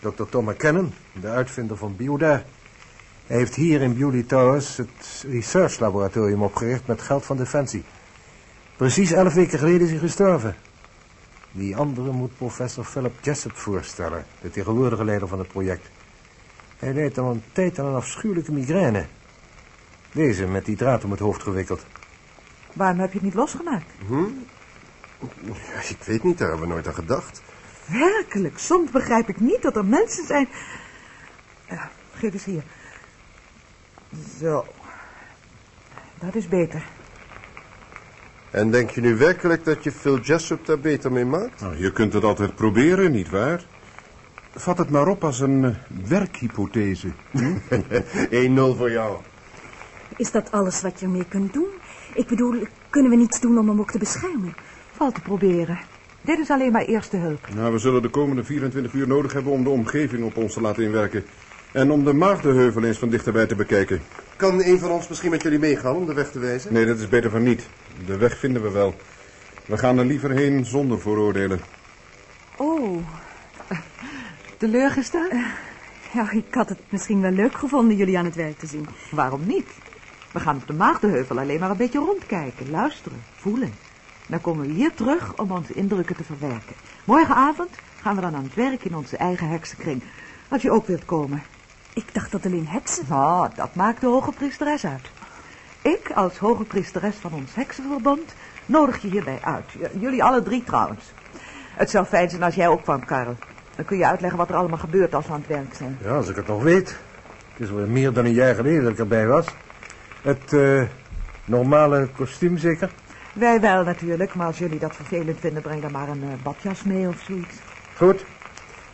Dr. 0.00 0.22
Tom 0.30 0.44
McKinnon, 0.44 0.92
de 1.20 1.28
uitvinder 1.28 1.76
van 1.76 1.96
Bioda. 1.96 2.44
Hij 3.26 3.36
heeft 3.36 3.54
hier 3.54 3.82
in 3.82 3.96
Beauty 3.96 4.24
Towers 4.24 4.76
het 4.76 5.24
research 5.28 5.78
laboratorium 5.78 6.42
opgericht 6.42 6.86
met 6.86 7.02
geld 7.02 7.24
van 7.24 7.36
Defensie. 7.36 7.84
Precies 8.76 9.12
elf 9.12 9.34
weken 9.34 9.58
geleden 9.58 9.80
is 9.80 9.90
hij 9.90 9.98
gestorven. 9.98 10.56
Die 11.52 11.76
andere 11.76 12.12
moet 12.12 12.36
professor 12.36 12.84
Philip 12.84 13.14
Jessup 13.22 13.56
voorstellen, 13.56 14.24
de 14.40 14.50
tegenwoordige 14.50 15.04
leider 15.04 15.28
van 15.28 15.38
het 15.38 15.48
project. 15.48 15.90
Hij 16.78 16.94
leidt 16.94 17.18
al 17.18 17.30
een 17.30 17.42
tijd 17.52 17.78
aan 17.78 17.86
een 17.86 17.94
afschuwelijke 17.94 18.52
migraine. 18.52 19.06
Deze 20.12 20.46
met 20.46 20.64
die 20.64 20.76
draad 20.76 21.04
om 21.04 21.10
het 21.10 21.20
hoofd 21.20 21.42
gewikkeld. 21.42 21.86
Waarom 22.72 22.98
heb 22.98 23.08
je 23.08 23.14
het 23.14 23.26
niet 23.26 23.34
losgemaakt? 23.34 23.90
Hm? 24.06 24.24
Ik 25.94 26.02
weet 26.04 26.22
niet, 26.22 26.38
daar 26.38 26.48
hebben 26.48 26.66
we 26.66 26.72
nooit 26.72 26.86
aan 26.86 26.94
gedacht. 26.94 27.42
Werkelijk, 27.86 28.58
soms 28.58 28.90
begrijp 28.90 29.28
ik 29.28 29.40
niet 29.40 29.62
dat 29.62 29.76
er 29.76 29.84
mensen 29.84 30.26
zijn... 30.26 30.48
Ja, 31.68 31.90
geef 32.14 32.32
eens 32.32 32.44
hier. 32.44 32.62
Zo. 34.40 34.64
Dat 36.18 36.34
is 36.34 36.48
beter. 36.48 36.82
En 38.50 38.70
denk 38.70 38.90
je 38.90 39.00
nu 39.00 39.16
werkelijk 39.16 39.64
dat 39.64 39.84
je 39.84 39.92
Phil 39.92 40.20
Jessup 40.20 40.66
daar 40.66 40.78
beter 40.78 41.12
mee 41.12 41.24
maakt? 41.24 41.60
Nou, 41.60 41.76
je 41.76 41.92
kunt 41.92 42.12
het 42.12 42.24
altijd 42.24 42.54
proberen, 42.54 43.12
nietwaar? 43.12 43.64
Vat 44.54 44.78
het 44.78 44.90
maar 44.90 45.06
op 45.06 45.24
als 45.24 45.40
een 45.40 45.62
uh, 45.62 45.74
werkhypothese. 46.08 47.08
Hm? 47.30 47.56
1-0 48.74 48.76
voor 48.76 48.90
jou. 48.90 49.16
Is 50.16 50.30
dat 50.30 50.52
alles 50.52 50.82
wat 50.82 51.00
je 51.00 51.06
ermee 51.06 51.24
kunt 51.28 51.52
doen? 51.52 51.68
Ik 52.14 52.26
bedoel, 52.26 52.66
kunnen 52.90 53.10
we 53.10 53.16
niets 53.16 53.40
doen 53.40 53.58
om 53.58 53.68
hem 53.68 53.80
ook 53.80 53.90
te 53.90 53.98
beschermen? 53.98 54.54
Valt 54.96 55.14
te 55.14 55.20
proberen. 55.20 55.78
Dit 56.20 56.38
is 56.38 56.50
alleen 56.50 56.72
maar 56.72 56.84
eerste 56.84 57.16
hulp. 57.16 57.48
Nou, 57.54 57.72
we 57.72 57.78
zullen 57.78 58.02
de 58.02 58.08
komende 58.08 58.44
24 58.44 58.92
uur 58.92 59.06
nodig 59.06 59.32
hebben 59.32 59.52
om 59.52 59.64
de 59.64 59.70
omgeving 59.70 60.24
op 60.24 60.36
ons 60.36 60.52
te 60.52 60.60
laten 60.60 60.82
inwerken. 60.82 61.24
En 61.72 61.90
om 61.90 62.04
de 62.04 62.12
Maagdenheuvel 62.12 62.84
eens 62.84 62.98
van 62.98 63.08
dichterbij 63.08 63.46
te 63.46 63.54
bekijken. 63.54 64.02
Kan 64.36 64.62
een 64.62 64.78
van 64.78 64.90
ons 64.90 65.08
misschien 65.08 65.30
met 65.30 65.42
jullie 65.42 65.58
meegaan 65.58 65.96
om 65.96 66.06
de 66.06 66.14
weg 66.14 66.30
te 66.30 66.38
wijzen? 66.38 66.72
Nee, 66.72 66.86
dat 66.86 66.98
is 66.98 67.08
beter 67.08 67.30
van 67.30 67.42
niet. 67.42 67.68
De 68.06 68.16
weg 68.16 68.38
vinden 68.38 68.62
we 68.62 68.70
wel. 68.70 68.94
We 69.66 69.78
gaan 69.78 69.98
er 69.98 70.04
liever 70.04 70.30
heen 70.30 70.64
zonder 70.64 71.00
vooroordelen. 71.00 71.60
Oh, 72.56 72.98
teleurgesteld? 74.58 75.32
Ja, 76.12 76.30
ik 76.30 76.54
had 76.54 76.68
het 76.68 76.80
misschien 76.88 77.20
wel 77.20 77.30
leuk 77.30 77.54
gevonden 77.54 77.96
jullie 77.96 78.18
aan 78.18 78.24
het 78.24 78.34
werk 78.34 78.58
te 78.58 78.66
zien. 78.66 78.86
Waarom 79.10 79.46
niet? 79.46 79.68
We 80.32 80.40
gaan 80.40 80.56
op 80.56 80.66
de 80.66 80.72
Maagdenheuvel 80.72 81.38
alleen 81.38 81.60
maar 81.60 81.70
een 81.70 81.76
beetje 81.76 81.98
rondkijken, 81.98 82.70
luisteren, 82.70 83.22
voelen. 83.36 83.72
Dan 84.26 84.40
komen 84.40 84.66
we 84.66 84.72
hier 84.72 84.94
terug 84.94 85.36
om 85.36 85.50
onze 85.50 85.72
indrukken 85.72 86.16
te 86.16 86.24
verwerken. 86.24 86.74
Morgenavond 87.04 87.70
gaan 88.00 88.14
we 88.14 88.20
dan 88.20 88.34
aan 88.34 88.42
het 88.42 88.54
werk 88.54 88.84
in 88.84 88.96
onze 88.96 89.16
eigen 89.16 89.48
heksenkring. 89.48 90.02
Als 90.48 90.62
je 90.62 90.70
ook 90.70 90.86
wilt 90.86 91.04
komen. 91.04 91.42
Ik 91.92 92.14
dacht 92.14 92.32
dat 92.32 92.46
alleen 92.46 92.66
heksen... 92.68 93.04
Nou, 93.08 93.48
dat 93.54 93.74
maakt 93.74 94.00
de 94.00 94.06
hoge 94.06 94.32
priesteres 94.32 94.86
uit. 94.86 95.10
Ik, 95.82 96.10
als 96.14 96.38
hoge 96.38 96.64
priesteres 96.64 97.14
van 97.16 97.32
ons 97.32 97.54
heksenverbond, 97.54 98.34
nodig 98.66 99.02
je 99.02 99.08
hierbij 99.08 99.38
uit. 99.42 99.64
J- 99.72 99.98
jullie 100.00 100.24
alle 100.24 100.42
drie 100.42 100.64
trouwens. 100.64 101.04
Het 101.74 101.90
zou 101.90 102.04
fijn 102.04 102.30
zijn 102.30 102.42
als 102.42 102.54
jij 102.54 102.68
ook 102.68 102.82
kwam, 102.82 103.04
Karel. 103.04 103.36
Dan 103.76 103.84
kun 103.84 103.98
je 103.98 104.06
uitleggen 104.06 104.38
wat 104.38 104.48
er 104.48 104.54
allemaal 104.54 104.78
gebeurt 104.78 105.14
als 105.14 105.26
we 105.26 105.32
aan 105.32 105.38
het 105.38 105.48
werk 105.48 105.74
zijn. 105.74 105.98
Ja, 106.02 106.16
als 106.16 106.28
ik 106.28 106.36
het 106.36 106.46
nog 106.46 106.62
weet. 106.62 106.88
Het 107.52 107.60
is 107.66 107.70
wel 107.70 107.86
meer 107.86 108.12
dan 108.12 108.24
een 108.24 108.32
jaar 108.32 108.54
geleden 108.54 108.82
dat 108.82 108.92
ik 108.92 108.98
erbij 108.98 109.26
was. 109.26 109.46
Het 110.22 110.52
eh, 110.52 110.82
normale 111.44 112.08
kostuum 112.16 112.58
zeker? 112.58 112.90
Wij 113.36 113.60
wel 113.60 113.84
natuurlijk, 113.84 114.34
maar 114.34 114.46
als 114.46 114.58
jullie 114.58 114.78
dat 114.78 114.96
vervelend 114.96 115.40
vinden, 115.40 115.62
breng 115.62 115.82
dan 115.82 115.92
maar 115.92 116.08
een 116.08 116.22
eh, 116.22 116.42
badjas 116.42 116.82
mee 116.82 117.08
of 117.08 117.24
zoiets. 117.26 117.56
Goed, 117.96 118.24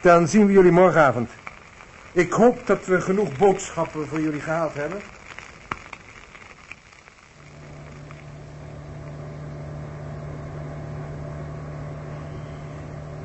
dan 0.01 0.29
zien 0.29 0.47
we 0.47 0.53
jullie 0.53 0.73
morgenavond. 0.73 1.31
Ik 2.13 2.33
hoop 2.33 2.67
dat 2.67 2.87
we 2.87 3.01
genoeg 3.01 3.37
boodschappen 3.37 4.07
voor 4.07 4.21
jullie 4.21 4.41
gehaald 4.41 4.75
hebben. 4.75 4.99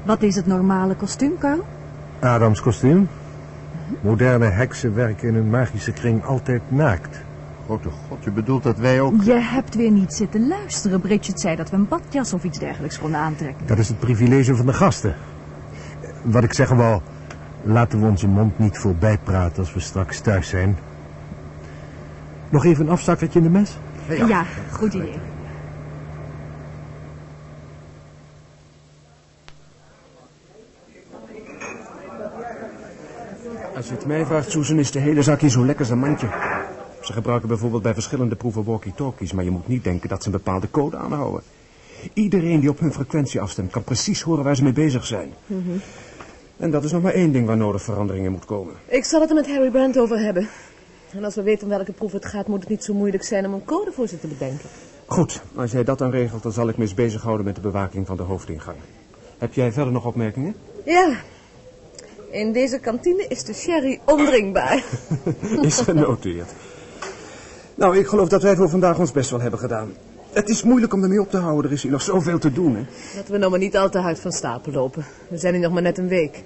Wat 0.04 0.22
is 0.22 0.36
het 0.36 0.46
normale 0.46 0.96
kostuum, 0.96 1.38
Carl? 1.38 1.66
Adams 2.20 2.62
kostuum. 2.62 3.10
Moderne 4.02 4.46
heksen 4.46 4.96
werken 4.96 5.28
in 5.28 5.36
een 5.36 5.50
magische 5.50 5.92
kring 5.92 6.24
altijd 6.24 6.62
naakt. 6.68 7.27
Grote 7.68 7.90
god, 7.90 8.24
je 8.24 8.32
bedoelt 8.32 8.64
dat 8.64 8.78
wij 8.78 9.02
ook... 9.02 9.24
Je 9.24 9.34
hebt 9.34 9.76
weer 9.76 9.92
niet 9.92 10.14
zitten 10.14 10.48
luisteren. 10.48 11.02
Bridget 11.02 11.40
zei 11.40 11.56
dat 11.56 11.70
we 11.70 11.76
een 11.76 11.88
badjas 11.88 12.34
of 12.34 12.44
iets 12.44 12.60
dergelijks 12.60 13.00
konden 13.00 13.20
aantrekken. 13.20 13.68
Dat 13.68 13.78
is 13.78 13.88
het 13.88 14.00
privilege 14.00 14.56
van 14.56 14.66
de 14.66 14.74
gasten. 14.74 15.16
Wat 16.24 16.44
ik 16.44 16.54
zeggen 16.54 16.78
wou, 16.78 17.02
Laten 17.68 18.00
we 18.00 18.06
onze 18.06 18.28
mond 18.28 18.60
niet 18.60 18.78
voorbij 18.78 19.18
praten 19.24 19.60
als 19.60 19.74
we 19.74 19.80
straks 19.80 20.20
thuis 20.20 20.50
zijn. 20.50 20.78
Nog 22.50 22.66
even 22.66 22.86
een 22.86 22.92
afzakkertje 22.92 23.40
in 23.40 23.46
de 23.46 23.52
mes? 23.52 23.78
Ja, 24.28 24.46
goed 24.72 24.94
idee. 24.94 25.20
Als 33.76 33.88
je 33.88 33.94
het 33.94 34.06
mij 34.06 34.26
vraagt, 34.26 34.52
Susan, 34.52 34.80
is 34.80 34.92
de 34.92 35.00
hele 35.00 35.22
zaak 35.22 35.42
hier 35.42 35.50
zo 35.50 35.66
lekker 35.66 35.80
als 35.80 35.90
een 35.90 36.00
mandje. 36.00 36.47
Ze 37.08 37.14
gebruiken 37.14 37.48
bijvoorbeeld 37.48 37.84
bij 37.84 37.94
verschillende 37.94 38.36
proeven 38.36 38.64
walkie-talkies... 38.64 39.34
maar 39.34 39.44
je 39.44 39.50
moet 39.50 39.68
niet 39.68 39.84
denken 39.84 40.10
dat 40.10 40.22
ze 40.22 40.28
een 40.28 40.36
bepaalde 40.36 40.70
code 40.70 40.98
aanhouden. 40.98 41.42
Iedereen 42.14 42.60
die 42.60 42.70
op 42.70 42.80
hun 42.80 42.94
frequentie 42.94 43.42
afstemt... 43.42 43.72
kan 43.72 43.84
precies 43.84 44.22
horen 44.22 44.44
waar 44.44 44.56
ze 44.56 44.64
mee 44.64 44.74
bezig 44.74 45.06
zijn. 45.06 45.34
En 46.58 46.72
dat 46.72 46.84
is 46.84 46.92
nog 46.92 47.02
maar 47.02 47.14
één 47.14 47.32
ding 47.32 47.48
waar 47.48 47.58
nodig 47.58 47.82
verandering 47.82 48.26
in 48.26 48.32
moet 48.32 48.46
komen. 48.46 48.74
Ik 48.86 49.04
zal 49.04 49.22
het 49.22 49.30
er 49.30 49.36
met 49.36 49.48
Harry 49.48 49.70
Brandt 49.70 49.98
over 49.98 50.20
hebben. 50.20 50.50
En 51.12 51.24
als 51.24 51.36
we 51.36 51.42
weten 51.42 51.64
om 51.64 51.70
welke 51.70 51.92
proef 51.92 52.12
het 52.12 52.26
gaat, 52.26 52.48
moet 52.48 52.60
het 52.60 52.70
niet 52.70 52.84
zo 52.84 52.94
moeilijk 52.94 53.24
zijn 53.24 53.46
om 53.46 53.54
een 53.54 53.66
code 53.66 53.92
voor 53.92 54.08
ze 54.08 54.20
te 54.20 54.28
bedenken. 54.28 54.70
Goed, 55.06 55.42
als 55.56 55.72
jij 55.72 55.84
dat 55.84 55.98
dan 55.98 56.12
regelt, 56.12 56.44
dan 56.44 56.52
zal 56.52 56.70
ik 56.70 56.78
me 56.78 56.84
eens 56.84 56.94
bezighouden 56.94 57.46
met 57.46 57.56
de 57.56 57.62
bewaking 57.62 58.08
van 58.08 58.18
de 58.18 58.24
hoofdingang. 58.24 58.78
Heb 59.38 59.54
jij 59.54 59.72
verder 59.72 59.94
nog 59.94 60.06
opmerkingen? 60.06 60.56
Ja, 60.86 61.16
in 62.32 62.52
deze 62.54 62.80
kantine 62.80 63.26
is 63.28 63.44
de 63.44 63.54
sherry 63.54 64.00
ondringbaar. 64.06 64.84
is 65.62 65.80
genoteerd. 65.80 66.52
Nou, 67.78 67.98
ik 67.98 68.08
geloof 68.08 68.30
dat 68.30 68.42
wij 68.42 68.56
voor 68.56 68.70
vandaag 68.70 69.00
ons 69.00 69.12
best 69.12 69.30
wel 69.30 69.40
hebben 69.40 69.60
gedaan. 69.60 69.94
Het 70.32 70.50
is 70.50 70.64
moeilijk 70.64 70.94
om 70.94 71.04
ermee 71.04 71.22
op 71.22 71.30
te 71.30 71.38
houden, 71.38 71.66
er 71.66 71.72
is 71.72 71.82
hier 71.82 71.92
nog 71.92 72.02
zoveel 72.02 72.40
te 72.40 72.52
doen, 72.52 72.76
hè. 72.76 72.86
Laten 73.16 73.32
we 73.32 73.38
nou 73.38 73.52
maar 73.52 73.60
niet 73.60 73.78
al 73.78 73.90
te 73.90 73.98
hard 73.98 74.20
van 74.20 74.32
stapel 74.32 74.72
lopen. 74.72 75.06
We 75.28 75.38
zijn 75.38 75.54
hier 75.54 75.64
nog 75.64 75.72
maar 75.72 75.82
net 75.82 75.98
een 75.98 76.08
week. 76.08 76.44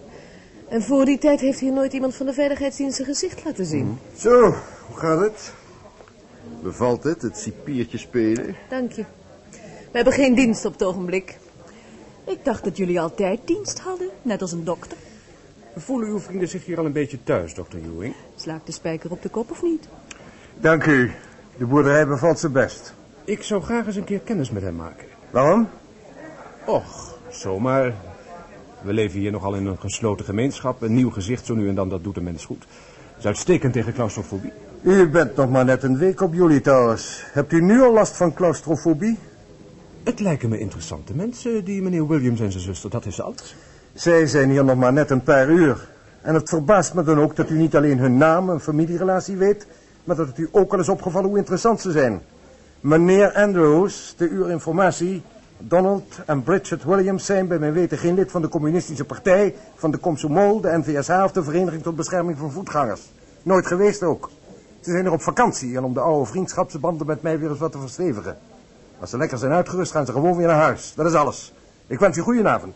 En 0.69 0.81
voor 0.81 1.05
die 1.05 1.17
tijd 1.17 1.39
heeft 1.39 1.59
hier 1.59 1.71
nooit 1.71 1.93
iemand 1.93 2.15
van 2.15 2.25
de 2.25 2.33
veiligheidsdienst 2.33 2.95
zijn 2.95 3.07
gezicht 3.07 3.43
laten 3.45 3.65
zien. 3.65 3.97
Zo, 4.17 4.41
hoe 4.87 4.97
gaat 4.97 5.19
het? 5.19 5.53
Bevalt 6.63 7.03
het, 7.03 7.21
het 7.21 7.37
cipiertje 7.37 7.97
spelen? 7.97 8.55
Dank 8.69 8.91
je. 8.91 9.05
We 9.51 9.97
hebben 9.97 10.13
geen 10.13 10.35
dienst 10.35 10.65
op 10.65 10.73
het 10.73 10.83
ogenblik. 10.83 11.37
Ik 12.23 12.45
dacht 12.45 12.63
dat 12.63 12.77
jullie 12.77 13.01
altijd 13.01 13.39
dienst 13.45 13.79
hadden, 13.79 14.09
net 14.21 14.41
als 14.41 14.51
een 14.51 14.63
dokter. 14.63 14.97
Voelen 15.75 16.09
uw 16.09 16.19
vrienden 16.19 16.47
zich 16.47 16.65
hier 16.65 16.77
al 16.77 16.85
een 16.85 16.91
beetje 16.91 17.23
thuis, 17.23 17.53
dokter 17.53 17.79
Ewing? 17.79 18.13
Slaakt 18.35 18.65
de 18.65 18.71
spijker 18.71 19.11
op 19.11 19.21
de 19.21 19.29
kop 19.29 19.51
of 19.51 19.61
niet? 19.61 19.87
Dank 20.59 20.85
u. 20.85 21.11
De 21.57 21.65
boerderij 21.65 22.07
bevalt 22.07 22.39
ze 22.39 22.49
best. 22.49 22.93
Ik 23.23 23.43
zou 23.43 23.61
graag 23.61 23.85
eens 23.85 23.95
een 23.95 24.03
keer 24.03 24.19
kennis 24.19 24.51
met 24.51 24.63
hem 24.63 24.75
maken. 24.75 25.07
Waarom? 25.29 25.69
Och, 26.65 27.17
zomaar. 27.29 27.93
We 28.81 28.93
leven 28.93 29.19
hier 29.19 29.31
nogal 29.31 29.55
in 29.55 29.65
een 29.65 29.79
gesloten 29.79 30.25
gemeenschap. 30.25 30.81
Een 30.81 30.93
nieuw 30.93 31.09
gezicht 31.09 31.45
zo 31.45 31.55
nu 31.55 31.69
en 31.69 31.75
dan, 31.75 31.89
dat 31.89 32.03
doet 32.03 32.15
de 32.15 32.21
mens 32.21 32.45
goed. 32.45 32.59
Dat 32.59 33.19
is 33.19 33.25
uitstekend 33.25 33.73
tegen 33.73 33.93
claustrofobie. 33.93 34.51
U 34.81 35.09
bent 35.09 35.35
nog 35.35 35.49
maar 35.49 35.65
net 35.65 35.83
een 35.83 35.97
week 35.97 36.21
op 36.21 36.33
jullie 36.33 36.61
trouwens. 36.61 37.23
Hebt 37.31 37.51
u 37.51 37.61
nu 37.61 37.81
al 37.81 37.93
last 37.93 38.15
van 38.15 38.33
claustrofobie? 38.33 39.17
Het 40.03 40.19
lijken 40.19 40.49
me 40.49 40.57
interessante 40.57 41.13
mensen, 41.15 41.63
die 41.63 41.81
meneer 41.81 42.07
Williams 42.07 42.39
en 42.39 42.51
zijn 42.51 42.63
zuster, 42.63 42.89
dat 42.89 43.05
is 43.05 43.21
alles. 43.21 43.55
Zij 43.93 44.27
zijn 44.27 44.49
hier 44.49 44.63
nog 44.63 44.75
maar 44.75 44.93
net 44.93 45.09
een 45.09 45.23
paar 45.23 45.49
uur. 45.49 45.87
En 46.21 46.33
het 46.33 46.49
verbaast 46.49 46.93
me 46.93 47.03
dan 47.03 47.19
ook 47.19 47.35
dat 47.35 47.49
u 47.49 47.57
niet 47.57 47.75
alleen 47.75 47.99
hun 47.99 48.17
naam 48.17 48.49
en 48.49 48.61
familierelatie 48.61 49.37
weet... 49.37 49.67
maar 50.03 50.15
dat 50.15 50.27
het 50.27 50.37
u 50.37 50.49
ook 50.51 50.73
al 50.73 50.79
is 50.79 50.89
opgevallen 50.89 51.29
hoe 51.29 51.37
interessant 51.37 51.81
ze 51.81 51.91
zijn. 51.91 52.21
Meneer 52.79 53.33
Andrews, 53.33 54.13
de 54.17 54.29
uw 54.29 54.45
informatie... 54.45 55.21
Donald 55.63 56.19
en 56.25 56.43
Bridget 56.43 56.83
Williams 56.83 57.25
zijn 57.25 57.47
bij 57.47 57.59
mijn 57.59 57.73
weten 57.73 57.97
geen 57.97 58.15
lid 58.15 58.31
van 58.31 58.41
de 58.41 58.47
communistische 58.47 59.05
partij... 59.05 59.55
van 59.75 59.91
de 59.91 59.97
Komsomol, 59.97 60.61
de 60.61 60.77
NVSH 60.77 61.23
of 61.23 61.31
de 61.31 61.43
Vereniging 61.43 61.83
tot 61.83 61.95
Bescherming 61.95 62.37
van 62.37 62.51
Voetgangers. 62.51 63.11
Nooit 63.43 63.67
geweest 63.67 64.03
ook. 64.03 64.29
Ze 64.79 64.91
zijn 64.91 65.05
er 65.05 65.11
op 65.11 65.21
vakantie 65.21 65.77
en 65.77 65.83
om 65.83 65.93
de 65.93 65.99
oude 65.99 66.25
vriendschapsbanden 66.25 67.07
met 67.07 67.21
mij 67.21 67.39
weer 67.39 67.49
eens 67.49 67.59
wat 67.59 67.71
te 67.71 67.79
verstevigen. 67.79 68.37
Als 68.99 69.09
ze 69.09 69.17
lekker 69.17 69.37
zijn 69.37 69.51
uitgerust, 69.51 69.91
gaan 69.91 70.05
ze 70.05 70.11
gewoon 70.11 70.37
weer 70.37 70.47
naar 70.47 70.61
huis. 70.61 70.93
Dat 70.95 71.05
is 71.05 71.13
alles. 71.13 71.53
Ik 71.87 71.99
wens 71.99 72.17
u 72.17 72.21
goedenavond. 72.21 72.75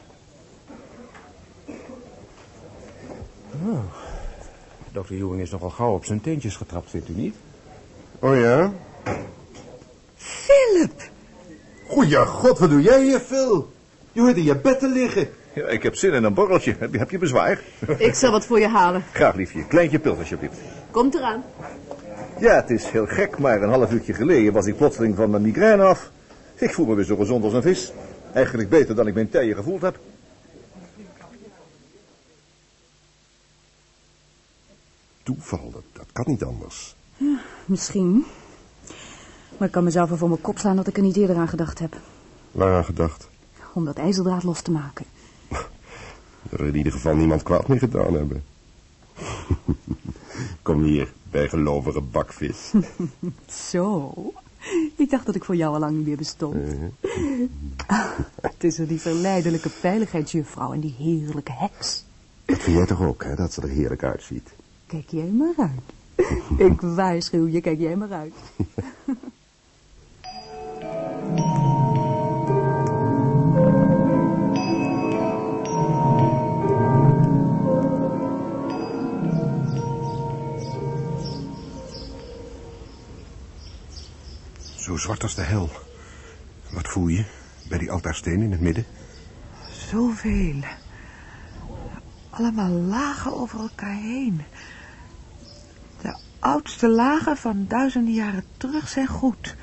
Oh. 3.65 4.04
Dr. 4.95 5.13
Ewing 5.13 5.41
is 5.41 5.51
nogal 5.51 5.69
gauw 5.69 5.93
op 5.93 6.05
zijn 6.05 6.21
teentjes 6.21 6.55
getrapt, 6.55 6.89
vindt 6.89 7.09
u 7.09 7.13
niet? 7.13 7.35
Oh 8.19 8.35
ja? 8.35 8.73
Philip! 10.15 11.09
Goeie 11.87 12.25
god, 12.25 12.59
wat 12.59 12.69
doe 12.69 12.81
jij 12.81 13.03
hier, 13.03 13.19
Phil? 13.19 13.73
Je 14.11 14.21
hoort 14.21 14.35
in 14.35 14.43
je 14.43 14.55
bed 14.55 14.79
te 14.79 14.87
liggen. 14.87 15.27
Ja, 15.53 15.67
ik 15.67 15.83
heb 15.83 15.95
zin 15.95 16.13
in 16.13 16.23
een 16.23 16.33
borreltje. 16.33 16.75
Heb 16.79 16.93
je, 16.93 16.97
heb 16.97 17.09
je 17.09 17.17
bezwaar? 17.17 17.59
Ik 17.97 18.13
zal 18.13 18.31
wat 18.31 18.45
voor 18.45 18.59
je 18.59 18.67
halen. 18.67 19.03
Graag, 19.11 19.35
liefje. 19.35 19.67
Kleintje 19.67 19.99
pils, 19.99 20.17
alsjeblieft. 20.17 20.57
Komt 20.91 21.15
eraan. 21.15 21.43
Ja, 22.39 22.55
het 22.55 22.69
is 22.69 22.85
heel 22.85 23.05
gek, 23.05 23.37
maar 23.37 23.61
een 23.61 23.69
half 23.69 23.91
uurtje 23.91 24.13
geleden 24.13 24.53
was 24.53 24.65
ik 24.65 24.77
plotseling 24.77 25.15
van 25.15 25.29
mijn 25.29 25.41
migraine 25.41 25.83
af. 25.83 26.11
Ik 26.55 26.73
voel 26.73 26.85
me 26.85 26.95
weer 26.95 27.05
zo 27.05 27.15
gezond 27.15 27.43
als 27.43 27.53
een 27.53 27.61
vis. 27.61 27.93
Eigenlijk 28.33 28.69
beter 28.69 28.95
dan 28.95 29.07
ik 29.07 29.13
mijn 29.13 29.29
tijden 29.29 29.55
gevoeld 29.55 29.81
heb. 29.81 29.99
Toeval, 35.25 35.71
dat, 35.71 35.83
dat 35.93 36.05
kan 36.11 36.25
niet 36.27 36.43
anders. 36.43 36.95
Misschien. 37.65 38.25
Maar 39.57 39.67
ik 39.67 39.73
kan 39.73 39.83
mezelf 39.83 40.11
er 40.11 40.17
voor 40.17 40.29
mijn 40.29 40.41
kop 40.41 40.57
slaan 40.57 40.75
dat 40.75 40.87
ik 40.87 40.97
er 40.97 41.03
niet 41.03 41.17
eerder 41.17 41.35
aan 41.35 41.47
gedacht 41.47 41.79
heb. 41.79 41.97
Waaraan 42.51 42.85
gedacht? 42.85 43.27
Om 43.73 43.85
dat 43.85 43.97
ijzerdraad 43.97 44.43
los 44.43 44.61
te 44.61 44.71
maken. 44.71 45.05
Er 46.49 46.65
in 46.65 46.75
ieder 46.75 46.91
geval 46.91 47.15
niemand 47.15 47.43
kwaad 47.43 47.67
mee 47.67 47.79
gedaan 47.79 48.13
hebben. 48.13 48.43
Kom 50.61 50.83
hier, 50.83 51.13
bijgelovige 51.31 52.01
bakvis. 52.01 52.71
Zo. 53.69 54.13
Ik 54.95 55.09
dacht 55.09 55.25
dat 55.25 55.35
ik 55.35 55.43
voor 55.43 55.55
jou 55.55 55.73
al 55.73 55.79
lang 55.79 55.97
niet 55.97 56.05
meer 56.05 56.17
bestond. 56.17 56.55
Het 58.41 58.63
is 58.63 58.79
er 58.79 58.87
die 58.87 59.01
verleidelijke 59.01 59.69
veiligheidsjuffrouw 59.69 60.73
en 60.73 60.79
die 60.79 60.95
heerlijke 60.97 61.51
heks. 61.51 62.05
Dat 62.45 62.59
vind 62.59 62.77
jij 62.77 62.85
toch 62.85 63.01
ook, 63.01 63.23
hè, 63.23 63.35
dat 63.35 63.53
ze 63.53 63.61
er 63.61 63.69
heerlijk 63.69 64.03
uitziet. 64.03 64.53
Kijk 64.87 65.09
jij 65.09 65.31
maar 65.31 65.53
uit. 65.57 65.93
Ik 66.71 66.81
waarschuw 66.81 67.47
je, 67.47 67.61
kijk 67.61 67.79
jij 67.79 67.95
maar 67.95 68.11
uit. 68.11 68.33
Zo 84.85 84.97
zwart 84.97 85.23
als 85.23 85.35
de 85.35 85.41
hel. 85.41 85.69
Wat 86.71 86.87
voel 86.87 87.07
je 87.07 87.25
bij 87.69 87.77
die 87.77 87.91
altaarsteen 87.91 88.41
in 88.41 88.51
het 88.51 88.61
midden? 88.61 88.85
Zoveel. 89.71 90.63
Allemaal 92.37 92.69
lagen 92.69 93.33
over 93.33 93.59
elkaar 93.59 93.95
heen. 93.95 94.41
De 96.01 96.17
oudste 96.39 96.87
lagen 96.87 97.37
van 97.37 97.65
duizenden 97.67 98.13
jaren 98.13 98.45
terug 98.57 98.87
zijn 98.87 99.07
goed. 99.07 99.55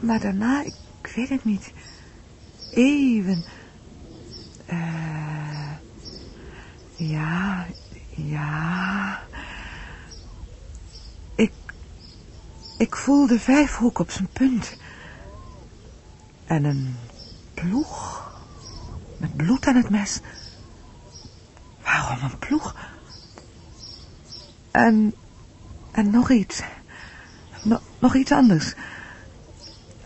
Maar 0.00 0.20
daarna, 0.20 0.62
ik 0.62 1.12
weet 1.14 1.28
het 1.28 1.44
niet. 1.44 1.72
Eeuwen. 2.70 3.44
Eh, 4.66 5.72
ja, 6.96 7.66
ja. 8.16 9.22
Ik, 11.34 11.52
ik 12.78 12.96
voel 12.96 13.26
de 13.26 13.40
vijfhoek 13.40 13.98
op 13.98 14.10
zijn 14.10 14.28
punt. 14.32 14.76
En 16.44 16.64
een 16.64 16.96
ploeg. 17.54 18.30
Met 19.16 19.36
bloed 19.36 19.66
aan 19.66 19.76
het 19.76 19.90
mes. 19.90 20.20
Waarom 22.12 22.30
een 22.30 22.38
ploeg? 22.38 22.74
En, 24.70 25.14
en 25.90 26.10
nog 26.10 26.30
iets. 26.30 26.62
No- 27.62 27.80
nog 27.98 28.14
iets 28.14 28.32
anders. 28.32 28.74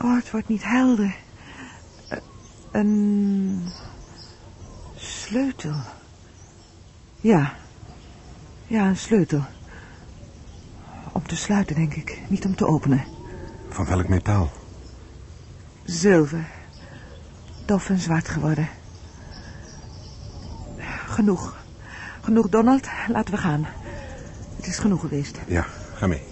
Oh, 0.00 0.16
het 0.16 0.30
wordt 0.30 0.48
niet 0.48 0.64
helder. 0.64 1.16
Eh, 2.08 2.18
Een 2.70 3.68
sleutel. 4.96 5.74
Ja. 7.20 7.54
Ja, 8.66 8.86
een 8.88 8.96
sleutel. 8.96 9.44
Om 11.12 11.26
te 11.26 11.36
sluiten, 11.36 11.76
denk 11.76 11.94
ik. 11.94 12.20
Niet 12.28 12.44
om 12.44 12.56
te 12.56 12.66
openen. 12.66 13.04
Van 13.68 13.86
welk 13.86 14.08
metaal? 14.08 14.50
Zilver. 15.84 16.46
Dof 17.64 17.88
en 17.88 17.98
zwart 17.98 18.28
geworden. 18.28 18.68
Genoeg. 21.06 21.64
Genoeg, 22.26 22.48
Donald. 22.48 22.88
Laten 23.08 23.34
we 23.34 23.40
gaan. 23.40 23.66
Het 24.56 24.66
is 24.66 24.78
genoeg 24.78 25.00
geweest. 25.00 25.38
Ja, 25.46 25.66
ga 25.94 26.06
mee. 26.06 26.22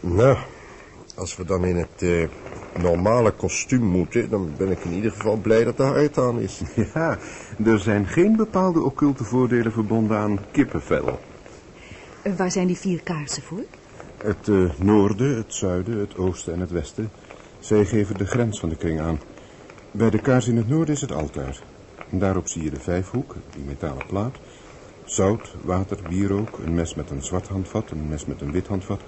Nou, 0.00 0.36
Als 1.14 1.36
we 1.36 1.44
dan 1.44 1.64
in 1.64 1.76
het 1.76 2.02
eh, 2.02 2.28
normale 2.82 3.30
kostuum 3.30 3.82
moeten, 3.82 4.30
dan 4.30 4.52
ben 4.56 4.70
ik 4.70 4.84
in 4.84 4.92
ieder 4.92 5.10
geval 5.10 5.36
blij 5.36 5.64
dat 5.64 5.76
de 5.76 5.82
haard 5.82 6.18
aan 6.18 6.40
is. 6.40 6.60
Ja, 6.94 7.18
er 7.64 7.78
zijn 7.78 8.06
geen 8.06 8.36
bepaalde 8.36 8.80
occulte 8.80 9.24
voordelen 9.24 9.72
verbonden 9.72 10.16
aan 10.18 10.38
kippenvel. 10.50 11.20
En 12.22 12.36
waar 12.36 12.50
zijn 12.50 12.66
die 12.66 12.78
vier 12.78 13.02
kaarsen 13.02 13.42
voor? 13.42 13.64
Het 14.22 14.48
eh, 14.48 14.70
noorden, 14.78 15.36
het 15.36 15.54
zuiden, 15.54 15.98
het 15.98 16.16
oosten 16.16 16.52
en 16.52 16.60
het 16.60 16.70
westen. 16.70 17.10
Zij 17.58 17.84
geven 17.84 18.16
de 18.16 18.26
grens 18.26 18.60
van 18.60 18.68
de 18.68 18.76
kring 18.76 19.00
aan. 19.00 19.20
Bij 19.90 20.10
de 20.10 20.20
kaars 20.20 20.48
in 20.48 20.56
het 20.56 20.68
noorden 20.68 20.94
is 20.94 21.00
het 21.00 21.12
altaar. 21.12 21.62
En 22.10 22.18
daarop 22.18 22.48
zie 22.48 22.62
je 22.62 22.70
de 22.70 22.80
vijfhoek, 22.80 23.34
die 23.50 23.64
metalen 23.64 24.06
plaat. 24.06 24.36
Zout, 25.04 25.54
water, 25.62 25.98
wierook, 26.08 26.58
een 26.58 26.74
mes 26.74 26.94
met 26.94 27.10
een 27.10 27.22
zwart 27.22 27.48
handvat, 27.48 27.90
een 27.90 28.08
mes 28.08 28.26
met 28.26 28.40
een 28.40 28.52
wit 28.52 28.66
handvat. 28.66 29.00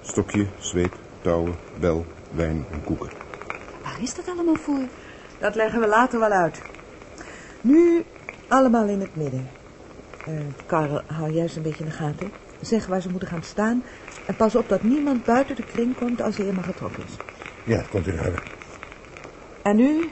Stokje, 0.00 0.46
zweep, 0.58 0.98
touwen, 1.20 1.54
bel, 1.80 2.06
wijn 2.32 2.64
en 2.70 2.84
koeken. 2.84 3.10
Waar 3.82 4.02
is 4.02 4.14
dat 4.14 4.28
allemaal 4.28 4.56
voor? 4.56 4.88
Dat 5.38 5.54
leggen 5.54 5.80
we 5.80 5.86
later 5.86 6.18
wel 6.18 6.30
uit. 6.30 6.62
Nu 7.60 8.04
allemaal 8.48 8.86
in 8.86 9.00
het 9.00 9.16
midden. 9.16 9.48
Eh, 10.26 10.34
Karel, 10.66 11.00
hou 11.06 11.32
juist 11.32 11.56
een 11.56 11.62
beetje 11.62 11.84
in 11.84 11.90
de 11.90 11.96
gaten. 11.96 12.30
Zeg 12.60 12.86
waar 12.86 13.00
ze 13.00 13.10
moeten 13.10 13.28
gaan 13.28 13.42
staan. 13.42 13.82
En 14.26 14.34
pas 14.34 14.54
op 14.54 14.68
dat 14.68 14.82
niemand 14.82 15.24
buiten 15.24 15.56
de 15.56 15.62
kring 15.62 15.94
komt 15.94 16.22
als 16.22 16.36
hij 16.36 16.46
eenmaal 16.46 16.64
getrokken 16.64 17.02
is. 17.04 17.16
Ja, 17.64 17.82
komt 17.90 18.06
in 18.06 18.18
orde. 18.18 18.38
En 19.62 19.76
nu? 19.76 20.08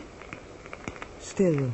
Stil. 1.21 1.71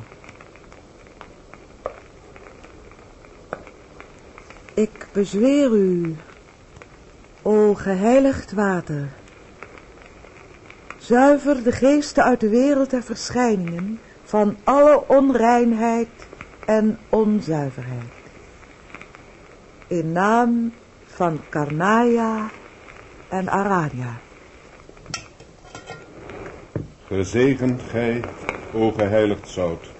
Ik 4.73 5.07
bezweer 5.13 5.71
u, 5.71 6.15
o 7.41 7.73
geheiligd 7.73 8.51
water. 8.51 9.07
Zuiver 10.97 11.63
de 11.63 11.71
geesten 11.71 12.23
uit 12.23 12.39
de 12.39 12.49
wereld 12.49 12.89
der 12.89 13.03
verschijningen 13.03 13.99
van 14.23 14.57
alle 14.63 15.07
onreinheid 15.07 16.07
en 16.65 16.97
onzuiverheid. 17.09 18.13
In 19.87 20.11
naam 20.11 20.71
van 21.13 21.39
Karnaya 21.49 22.49
en 23.29 23.49
Aradia. 23.49 24.19
Gezegend 27.07 27.81
gij, 27.81 28.23
o 28.73 28.91
geheiligd 28.91 29.49
zout. 29.49 29.91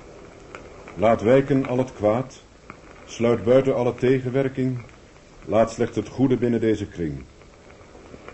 Laat 0.96 1.22
wijken 1.22 1.68
al 1.68 1.78
het 1.78 1.94
kwaad, 1.94 2.42
sluit 3.06 3.44
buiten 3.44 3.76
alle 3.76 3.96
tegenwerking, 3.96 4.82
laat 5.46 5.72
slechts 5.72 5.96
het 5.96 6.08
goede 6.08 6.38
binnen 6.38 6.60
deze 6.60 6.88
kring. 6.88 7.24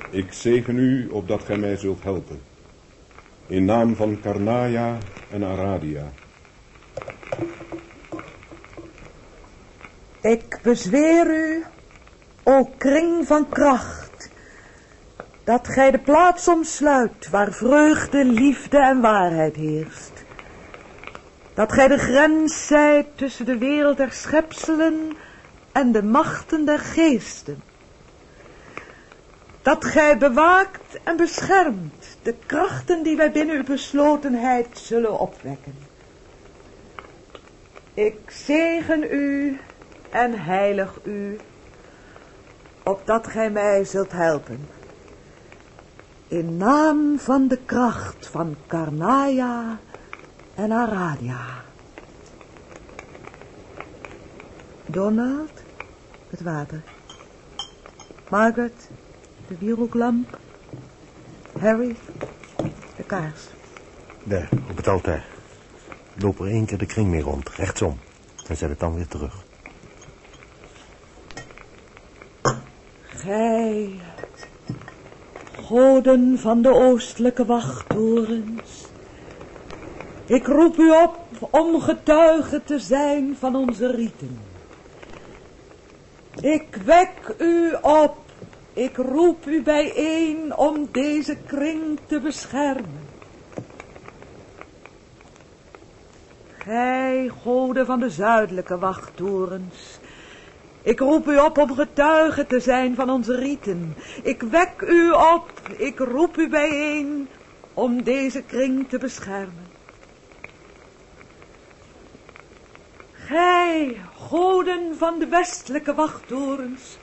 Ik 0.10 0.34
zegen 0.34 0.78
u 0.78 1.08
opdat 1.10 1.44
gij 1.44 1.58
mij 1.58 1.76
zult 1.78 2.04
helpen. 2.04 2.42
In 3.48 3.66
naam 3.66 3.96
van 3.96 4.20
Karnaya 4.22 4.98
en 5.30 5.44
Aradia. 5.44 6.12
Ik 10.22 10.60
bezweer 10.64 11.28
u, 11.28 11.64
o 12.48 12.70
kring 12.78 13.28
van 13.28 13.50
kracht, 13.50 14.30
dat 15.44 15.68
gij 15.68 15.92
de 15.92 16.00
plaats 16.00 16.48
omsluit 16.48 17.30
waar 17.30 17.52
vreugde, 17.52 18.26
liefde 18.26 18.78
en 18.78 19.02
waarheid 19.02 19.56
heerst. 19.56 20.12
Dat 21.54 21.72
gij 21.72 21.88
de 21.88 21.98
grens 21.98 22.68
zijt 22.68 23.06
tussen 23.16 23.46
de 23.46 23.58
wereld 23.58 23.98
der 23.98 24.12
schepselen 24.12 25.12
en 25.72 25.92
de 25.92 26.04
machten 26.04 26.66
der 26.66 26.80
geesten. 26.80 27.62
Dat 29.62 29.86
gij 29.86 30.18
bewaakt 30.18 31.00
en 31.04 31.18
beschermt 31.18 32.18
de 32.22 32.36
krachten 32.46 33.04
die 33.04 33.16
wij 33.16 33.32
binnen 33.32 33.56
uw 33.56 33.64
beslotenheid 33.64 34.68
zullen 34.74 35.20
opwekken. 35.20 35.76
Ik 37.94 38.18
zegen 38.28 39.04
u 39.04 39.60
en 40.10 40.40
heilig 40.44 41.00
u, 41.04 41.38
opdat 42.88 43.28
gij 43.28 43.52
mij 43.52 43.84
zult 43.84 44.12
helpen. 44.12 44.68
In 46.28 46.58
naam 46.58 47.20
van 47.20 47.48
de 47.48 47.58
kracht 47.66 48.28
van 48.28 48.56
Karnaya 48.68 49.80
en 50.56 50.72
Aradia. 50.72 51.46
Donald, 54.86 55.52
het 56.30 56.42
water. 56.42 56.84
Margaret, 58.30 58.90
de 59.48 59.56
wierooklamp. 59.60 60.40
Harry, 61.60 61.96
de 62.96 63.04
kaars. 63.06 63.48
Daar, 64.24 64.50
op 64.70 64.78
het 64.78 64.88
altaar. 64.88 65.26
Loop 66.14 66.40
er 66.40 66.48
één 66.48 66.66
keer 66.66 66.78
de 66.78 66.86
kring 66.86 67.08
mee 67.08 67.22
rond, 67.22 67.50
rechtsom. 67.50 68.00
En 68.48 68.58
zet 68.58 68.70
het 68.70 68.80
dan 68.80 68.96
weer 68.96 69.08
terug. 69.08 69.47
Gij, 73.28 74.00
goden 75.66 76.40
van 76.40 76.62
de 76.62 76.74
oostelijke 76.74 77.46
wachttorens. 77.46 78.86
Ik 80.26 80.48
roep 80.48 80.78
u 80.78 80.92
op 80.92 81.20
om 81.52 81.82
getuige 81.82 82.62
te 82.64 82.80
zijn 82.80 83.36
van 83.40 83.56
onze 83.56 83.92
rieten. 83.92 84.40
Ik 86.42 86.76
wek 86.86 87.36
u 87.40 87.74
op, 87.82 88.18
ik 88.74 88.98
roep 88.98 89.46
u 89.46 89.62
bijeen 89.62 90.58
om 90.58 90.88
deze 90.92 91.38
kring 91.46 92.00
te 92.06 92.20
beschermen. 92.20 93.08
Gij, 96.58 97.32
goden 97.42 97.86
van 97.86 98.00
de 98.00 98.10
zuidelijke 98.10 98.78
wachttorens, 98.78 100.00
ik 100.88 101.00
roep 101.00 101.28
u 101.28 101.38
op 101.38 101.58
om 101.58 101.74
getuige 101.74 102.48
te 102.48 102.60
zijn 102.60 102.96
van 102.96 103.10
onze 103.10 103.36
rieten. 103.36 103.96
Ik 104.24 104.42
wek 104.42 104.82
u 104.82 105.12
op, 105.12 105.50
ik 105.78 106.00
roep 106.00 106.38
u 106.38 106.50
bijeen 106.50 107.28
om 107.74 108.04
deze 108.04 108.42
kring 108.42 108.90
te 108.90 108.98
beschermen. 108.98 109.68
Gij, 113.12 114.02
goden 114.16 114.98
van 114.98 115.20
de 115.20 115.28
westelijke 115.28 115.94
wachttorens, 115.94 116.98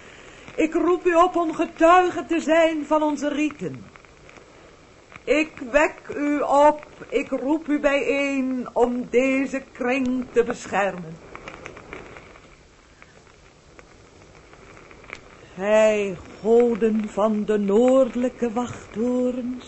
ik 0.54 0.74
roep 0.74 1.06
u 1.06 1.14
op 1.14 1.36
om 1.36 1.54
getuige 1.54 2.26
te 2.26 2.40
zijn 2.40 2.86
van 2.86 3.02
onze 3.02 3.28
rieten. 3.28 3.84
Ik 5.24 5.52
wek 5.70 6.16
u 6.16 6.40
op, 6.40 6.84
ik 7.08 7.30
roep 7.30 7.68
u 7.68 7.80
bijeen 7.80 8.68
om 8.72 9.06
deze 9.10 9.62
kring 9.72 10.26
te 10.32 10.44
beschermen. 10.44 11.23
Gij, 15.56 16.16
goden 16.40 17.08
van 17.08 17.44
de 17.44 17.58
noordelijke 17.58 18.52
wachttorens, 18.52 19.66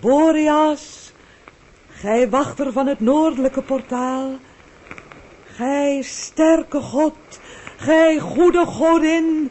Boreas, 0.00 1.12
gij 1.88 2.30
wachter 2.30 2.72
van 2.72 2.86
het 2.86 3.00
noordelijke 3.00 3.62
portaal, 3.62 4.30
gij 5.44 6.02
sterke 6.02 6.80
God, 6.80 7.40
gij 7.76 8.18
goede 8.18 8.66
godin, 8.66 9.50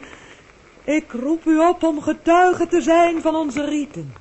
ik 0.84 1.12
roep 1.12 1.44
u 1.44 1.58
op 1.58 1.82
om 1.82 2.02
getuige 2.02 2.66
te 2.66 2.80
zijn 2.80 3.20
van 3.20 3.34
onze 3.34 3.64
rieten. 3.64 4.12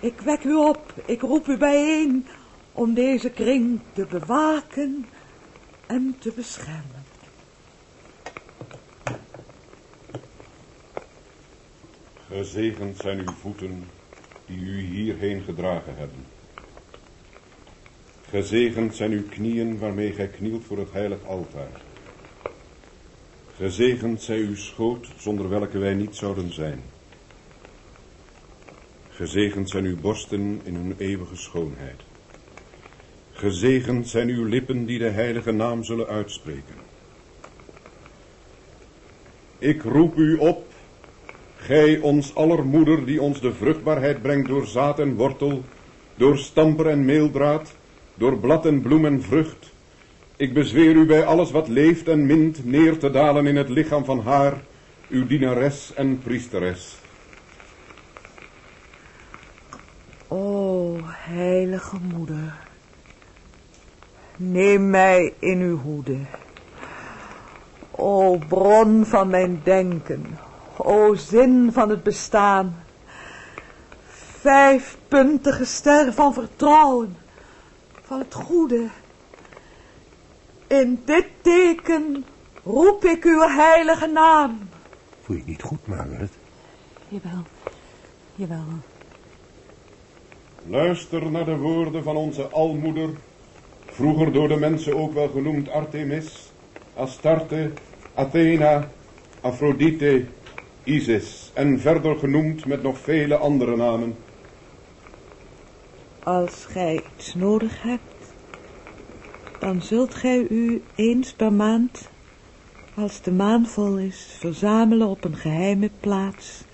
Ik 0.00 0.20
wek 0.20 0.44
u 0.44 0.54
op, 0.54 0.92
ik 1.06 1.20
roep 1.20 1.46
u 1.46 1.56
bijeen 1.56 2.26
om 2.72 2.94
deze 2.94 3.30
kring 3.30 3.80
te 3.92 4.06
bewaken 4.10 5.06
en 5.86 6.16
te 6.18 6.32
beschermen. 6.36 7.01
Gezegend 12.32 12.98
zijn 12.98 13.18
uw 13.18 13.32
voeten 13.40 13.84
die 14.46 14.58
u 14.58 14.80
hierheen 14.80 15.42
gedragen 15.42 15.96
hebben. 15.96 16.24
Gezegend 18.28 18.94
zijn 18.94 19.10
uw 19.10 19.28
knieën 19.28 19.78
waarmee 19.78 20.12
gij 20.12 20.28
knielt 20.28 20.64
voor 20.64 20.78
het 20.78 20.92
heilig 20.92 21.18
altaar. 21.26 21.80
Gezegend 23.56 24.22
zij 24.22 24.38
uw 24.38 24.54
schoot 24.56 25.06
zonder 25.18 25.48
welke 25.48 25.78
wij 25.78 25.94
niet 25.94 26.16
zouden 26.16 26.52
zijn. 26.52 26.82
Gezegend 29.08 29.70
zijn 29.70 29.84
uw 29.84 30.00
borsten 30.00 30.60
in 30.64 30.74
hun 30.74 30.94
eeuwige 30.98 31.36
schoonheid. 31.36 32.00
Gezegend 33.32 34.08
zijn 34.08 34.28
uw 34.28 34.44
lippen 34.44 34.84
die 34.84 34.98
de 34.98 35.10
heilige 35.10 35.52
naam 35.52 35.84
zullen 35.84 36.06
uitspreken. 36.06 36.76
Ik 39.58 39.82
roep 39.82 40.16
u 40.16 40.36
op 40.36 40.71
Gij 41.62 41.98
ons 41.98 42.34
aller 42.34 42.64
moeder 42.64 43.04
die 43.06 43.22
ons 43.22 43.40
de 43.40 43.52
vruchtbaarheid 43.52 44.22
brengt 44.22 44.48
door 44.48 44.66
zaad 44.66 44.98
en 44.98 45.14
wortel, 45.14 45.62
door 46.14 46.38
stamper 46.38 46.86
en 46.86 47.04
meeldraad, 47.04 47.74
door 48.14 48.38
blad 48.38 48.66
en 48.66 48.80
bloem 48.80 49.04
en 49.04 49.22
vrucht. 49.22 49.72
Ik 50.36 50.54
bezweer 50.54 50.94
u 50.94 51.06
bij 51.06 51.24
alles 51.24 51.50
wat 51.50 51.68
leeft 51.68 52.08
en 52.08 52.26
mint 52.26 52.64
neer 52.64 52.98
te 52.98 53.10
dalen 53.10 53.46
in 53.46 53.56
het 53.56 53.68
lichaam 53.68 54.04
van 54.04 54.20
haar, 54.20 54.62
uw 55.08 55.26
dienares 55.26 55.92
en 55.94 56.18
priesteres. 56.18 57.00
heilige 61.32 61.96
moeder, 62.14 62.54
neem 64.36 64.90
mij 64.90 65.34
in 65.38 65.60
uw 65.60 65.78
hoede. 65.78 66.18
O 67.90 68.38
bron 68.48 69.04
van 69.04 69.28
mijn 69.28 69.60
denken, 69.64 70.38
o 70.84 71.14
zin 71.14 71.72
van 71.72 71.88
het 71.88 72.02
bestaan. 72.02 72.82
Vijfpuntige 74.40 75.64
ster 75.64 76.12
van 76.12 76.34
vertrouwen, 76.34 77.16
van 78.02 78.18
het 78.18 78.34
goede. 78.34 78.88
In 80.66 81.02
dit 81.04 81.26
teken 81.40 82.24
roep 82.64 83.04
ik 83.04 83.24
uw 83.24 83.40
heilige 83.40 84.06
naam. 84.06 84.58
Voel 85.22 85.36
je 85.36 85.42
niet 85.46 85.62
goed, 85.62 85.86
Margaret? 85.86 86.32
Jawel, 87.08 87.42
jawel. 88.34 88.64
Luister 90.66 91.30
naar 91.30 91.44
de 91.44 91.56
woorden 91.56 92.02
van 92.02 92.16
onze 92.16 92.48
almoeder, 92.48 93.10
vroeger 93.86 94.32
door 94.32 94.48
de 94.48 94.56
mensen 94.56 94.96
ook 94.96 95.12
wel 95.12 95.28
genoemd 95.28 95.70
Artemis, 95.70 96.52
Astarte, 96.94 97.70
Athena, 98.14 98.88
Aphrodite, 99.40 100.24
Isis 100.84 101.50
en 101.54 101.80
verder 101.80 102.16
genoemd 102.16 102.66
met 102.66 102.82
nog 102.82 102.98
vele 102.98 103.36
andere 103.36 103.76
namen. 103.76 104.14
Als 106.22 106.64
gij 106.64 107.02
iets 107.16 107.34
nodig 107.34 107.82
hebt, 107.82 108.34
dan 109.58 109.82
zult 109.82 110.14
gij 110.14 110.46
u 110.50 110.82
eens 110.94 111.32
per 111.32 111.52
maand, 111.52 112.08
als 112.94 113.22
de 113.22 113.32
maan 113.32 113.66
vol 113.66 113.98
is, 113.98 114.36
verzamelen 114.38 115.08
op 115.08 115.24
een 115.24 115.36
geheime 115.36 115.90
plaats, 116.00 116.64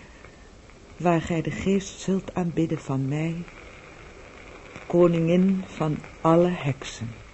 waar 0.97 1.21
gij 1.21 1.43
de 1.43 1.51
geest 1.51 2.01
zult 2.01 2.35
aanbidden 2.35 2.79
van 2.79 3.09
mij, 3.09 3.35
koningin 4.87 5.63
van 5.67 5.97
alle 6.21 6.49
heksen. 6.49 7.28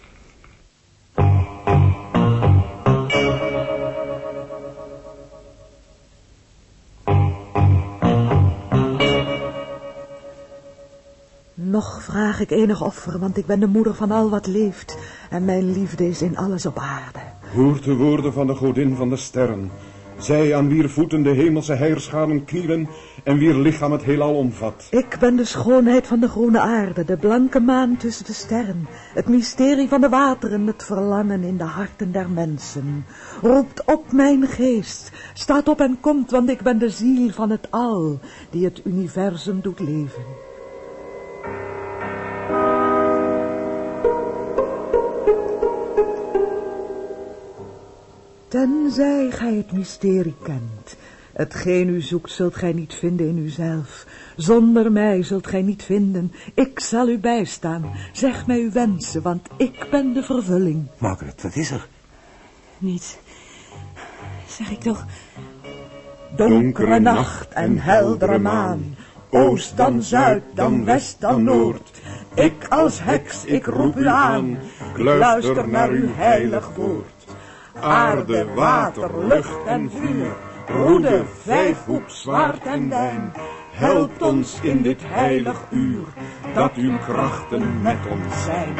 Nog 11.74 12.02
vraag 12.02 12.40
ik 12.40 12.50
enig 12.50 12.82
offer, 12.82 13.18
want 13.18 13.36
ik 13.36 13.46
ben 13.46 13.60
de 13.60 13.66
moeder 13.66 13.94
van 13.94 14.10
al 14.10 14.30
wat 14.30 14.46
leeft, 14.46 14.98
en 15.30 15.44
mijn 15.44 15.72
liefde 15.72 16.08
is 16.08 16.22
in 16.22 16.36
alles 16.36 16.66
op 16.66 16.78
aarde. 16.78 17.18
Hoort 17.54 17.84
de 17.84 17.94
woorden 17.94 18.32
van 18.32 18.46
de 18.46 18.54
godin 18.54 18.96
van 18.96 19.08
de 19.08 19.16
sterren. 19.16 19.70
Zij 20.18 20.54
aan 20.54 20.68
wier 20.68 20.88
voeten 20.88 21.22
de 21.22 21.30
hemelse 21.30 21.74
heerscharen 21.74 22.44
knielen 22.44 22.88
en 23.24 23.38
wier 23.38 23.54
lichaam 23.54 23.92
het 23.92 24.02
heelal 24.02 24.34
omvat. 24.34 24.86
Ik 24.90 25.16
ben 25.20 25.36
de 25.36 25.44
schoonheid 25.44 26.06
van 26.06 26.20
de 26.20 26.28
groene 26.28 26.60
aarde, 26.60 27.04
de 27.04 27.16
blanke 27.16 27.60
maan 27.60 27.96
tussen 27.96 28.26
de 28.26 28.32
sterren, 28.32 28.88
het 29.14 29.28
mysterie 29.28 29.88
van 29.88 30.00
de 30.00 30.08
wateren, 30.08 30.66
het 30.66 30.84
verlangen 30.84 31.42
in 31.42 31.56
de 31.56 31.64
harten 31.64 32.12
der 32.12 32.30
mensen. 32.30 33.04
Roept 33.42 33.84
op 33.84 34.12
mijn 34.12 34.46
geest, 34.46 35.12
staat 35.32 35.68
op 35.68 35.80
en 35.80 35.98
komt, 36.00 36.30
want 36.30 36.50
ik 36.50 36.62
ben 36.62 36.78
de 36.78 36.90
ziel 36.90 37.30
van 37.30 37.50
het 37.50 37.70
al, 37.70 38.18
die 38.50 38.64
het 38.64 38.80
universum 38.84 39.60
doet 39.60 39.80
leven. 39.80 40.52
Tenzij 48.48 49.30
gij 49.30 49.54
het 49.54 49.72
mysterie 49.72 50.34
kent. 50.42 50.96
Hetgeen 51.32 51.88
u 51.88 52.00
zoekt 52.00 52.30
zult 52.30 52.54
gij 52.54 52.72
niet 52.72 52.94
vinden 52.94 53.28
in 53.28 53.38
uzelf. 53.38 54.06
Zonder 54.36 54.92
mij 54.92 55.22
zult 55.22 55.46
gij 55.46 55.62
niet 55.62 55.82
vinden. 55.82 56.32
Ik 56.54 56.80
zal 56.80 57.08
u 57.08 57.18
bijstaan. 57.18 57.92
Zeg 58.12 58.46
mij 58.46 58.60
uw 58.60 58.70
wensen, 58.70 59.22
want 59.22 59.48
ik 59.56 59.86
ben 59.90 60.12
de 60.12 60.22
vervulling. 60.22 60.86
Margaret, 60.98 61.42
wat 61.42 61.56
is 61.56 61.70
er? 61.70 61.88
Niets. 62.78 63.16
Zeg 64.48 64.70
ik 64.70 64.80
toch. 64.80 65.06
Donkere 66.36 67.00
nacht 67.00 67.48
en 67.48 67.78
heldere 67.78 68.38
maan. 68.38 68.94
Oost 69.34 69.76
dan 69.76 70.02
zuid, 70.02 70.42
dan 70.54 70.84
west, 70.84 71.20
dan 71.20 71.44
noord. 71.44 72.00
Ik 72.34 72.66
als 72.68 73.02
heks, 73.02 73.44
ik 73.44 73.66
roep 73.66 73.96
u 73.96 74.06
aan. 74.06 74.58
Ik 74.94 74.98
luister 74.98 75.68
naar 75.68 75.88
uw 75.88 76.08
heilig 76.14 76.70
woord 76.76 77.14
aarde, 77.80 78.44
water, 78.54 79.26
lucht 79.26 79.66
en 79.66 79.90
vuur, 79.90 80.36
roede, 80.66 81.24
vijfhoek, 81.42 82.10
zwaard 82.10 82.66
en 82.66 82.88
wijn. 82.88 83.32
Helpt 83.70 84.22
ons 84.22 84.60
in 84.62 84.82
dit 84.82 85.00
heilig 85.04 85.60
uur, 85.70 86.06
dat 86.54 86.74
uw 86.74 86.98
krachten 86.98 87.82
met 87.82 87.98
ons 88.10 88.44
zijn. 88.44 88.74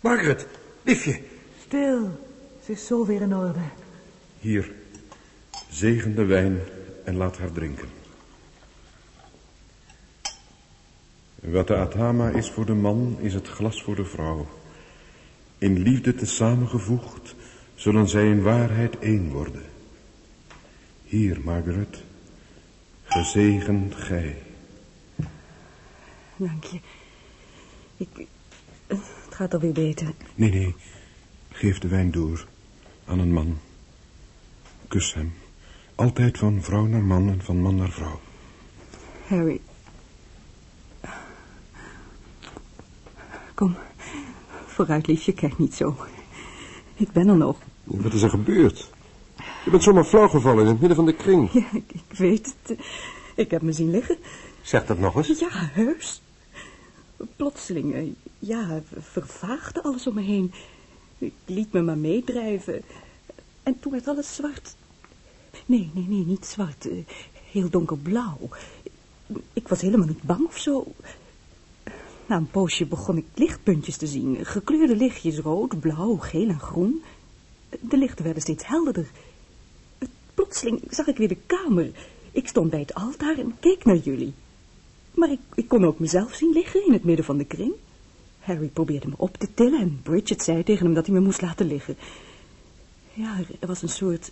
Margaret, 0.00 0.46
liefje. 0.88 1.20
Stil, 1.66 2.18
ze 2.64 2.72
is 2.72 2.86
zo 2.86 3.06
weer 3.06 3.20
in 3.20 3.34
orde. 3.34 3.58
Hier, 4.40 4.72
zegen 5.70 6.14
de 6.14 6.24
wijn 6.24 6.58
en 7.04 7.16
laat 7.16 7.38
haar 7.38 7.52
drinken. 7.52 7.88
Wat 11.34 11.66
de 11.66 11.76
Atama 11.76 12.28
is 12.28 12.50
voor 12.50 12.66
de 12.66 12.74
man, 12.74 13.16
is 13.20 13.34
het 13.34 13.48
glas 13.48 13.82
voor 13.82 13.96
de 13.96 14.04
vrouw. 14.04 14.46
In 15.58 15.78
liefde 15.78 16.14
te 16.14 16.26
samengevoegd, 16.26 17.34
zullen 17.74 18.08
zij 18.08 18.26
in 18.26 18.42
waarheid 18.42 18.98
één 18.98 19.30
worden. 19.30 19.64
Hier, 21.04 21.40
Margaret, 21.44 22.02
gezegend 23.04 23.94
gij. 23.94 24.42
Dank 26.36 26.64
je. 26.64 26.80
Ik... 27.96 28.26
Gaat 29.38 29.54
alweer 29.54 29.72
beter. 29.72 30.14
Nee, 30.34 30.50
nee. 30.50 30.74
Geef 31.50 31.78
de 31.78 31.88
wijn 31.88 32.10
door 32.10 32.46
aan 33.04 33.18
een 33.18 33.32
man. 33.32 33.58
Kus 34.88 35.14
hem. 35.14 35.34
Altijd 35.94 36.38
van 36.38 36.62
vrouw 36.62 36.86
naar 36.86 37.02
man 37.02 37.28
en 37.28 37.42
van 37.42 37.60
man 37.60 37.76
naar 37.76 37.90
vrouw. 37.90 38.20
Harry, 39.26 39.60
Kom, 43.54 43.76
vooruit 44.66 45.06
liefje, 45.06 45.32
kijk 45.32 45.58
niet 45.58 45.74
zo. 45.74 45.96
Ik 46.94 47.12
ben 47.12 47.28
er 47.28 47.36
nog. 47.36 47.58
Wat 47.84 48.12
is 48.12 48.22
er 48.22 48.30
gebeurd? 48.30 48.90
Je 49.64 49.70
bent 49.70 49.82
zomaar 49.82 50.04
flauw 50.04 50.28
gevallen 50.28 50.62
in 50.62 50.70
het 50.70 50.78
midden 50.78 50.96
van 50.96 51.06
de 51.06 51.14
kring. 51.14 51.52
Ja, 51.52 51.66
ik, 51.72 51.92
ik 51.92 52.18
weet 52.18 52.54
het. 52.62 52.78
Ik 53.34 53.50
heb 53.50 53.62
me 53.62 53.72
zien 53.72 53.90
liggen. 53.90 54.16
Zeg 54.62 54.86
dat 54.86 54.98
nog 54.98 55.16
eens. 55.16 55.38
Ja, 55.38 55.48
heus. 55.50 56.22
Plotseling, 57.36 57.94
eh, 57.94 58.06
ja, 58.38 58.82
vervaagde 58.98 59.82
alles 59.82 60.06
om 60.06 60.14
me 60.14 60.22
heen. 60.22 60.52
Ik 61.18 61.32
liet 61.44 61.72
me 61.72 61.82
maar 61.82 61.98
meedrijven. 61.98 62.82
En 63.62 63.80
toen 63.80 63.92
werd 63.92 64.08
alles 64.08 64.34
zwart. 64.34 64.76
Nee, 65.66 65.90
nee, 65.94 66.06
nee, 66.08 66.24
niet 66.24 66.46
zwart. 66.46 66.88
Eh, 66.88 66.98
heel 67.50 67.70
donkerblauw. 67.70 68.38
Ik 69.52 69.68
was 69.68 69.80
helemaal 69.80 70.06
niet 70.06 70.22
bang 70.22 70.46
of 70.46 70.58
zo. 70.58 70.86
Na 72.26 72.36
een 72.36 72.50
poosje 72.50 72.86
begon 72.86 73.16
ik 73.16 73.24
lichtpuntjes 73.34 73.96
te 73.96 74.06
zien. 74.06 74.46
Gekleurde 74.46 74.96
lichtjes, 74.96 75.38
rood, 75.38 75.80
blauw, 75.80 76.16
geel 76.16 76.48
en 76.48 76.60
groen. 76.60 77.02
De 77.80 77.96
lichten 77.96 78.24
werden 78.24 78.42
steeds 78.42 78.66
helderder. 78.66 79.10
Plotseling 80.34 80.80
zag 80.90 81.06
ik 81.06 81.16
weer 81.16 81.28
de 81.28 81.36
kamer. 81.46 81.90
Ik 82.32 82.48
stond 82.48 82.70
bij 82.70 82.80
het 82.80 82.94
altaar 82.94 83.38
en 83.38 83.56
keek 83.60 83.84
naar 83.84 83.96
jullie. 83.96 84.34
Maar 85.18 85.30
ik, 85.30 85.40
ik 85.54 85.68
kon 85.68 85.84
ook 85.84 85.98
mezelf 85.98 86.34
zien 86.34 86.52
liggen 86.52 86.86
in 86.86 86.92
het 86.92 87.04
midden 87.04 87.24
van 87.24 87.38
de 87.38 87.44
kring. 87.44 87.72
Harry 88.38 88.66
probeerde 88.66 89.08
me 89.08 89.14
op 89.16 89.36
te 89.36 89.54
tillen 89.54 89.80
en 89.80 90.00
Bridget 90.02 90.42
zei 90.42 90.62
tegen 90.62 90.84
hem 90.84 90.94
dat 90.94 91.06
hij 91.06 91.14
me 91.14 91.20
moest 91.20 91.40
laten 91.40 91.66
liggen. 91.66 91.96
Ja, 93.12 93.38
er 93.60 93.66
was 93.66 93.82
een 93.82 93.88
soort 93.88 94.30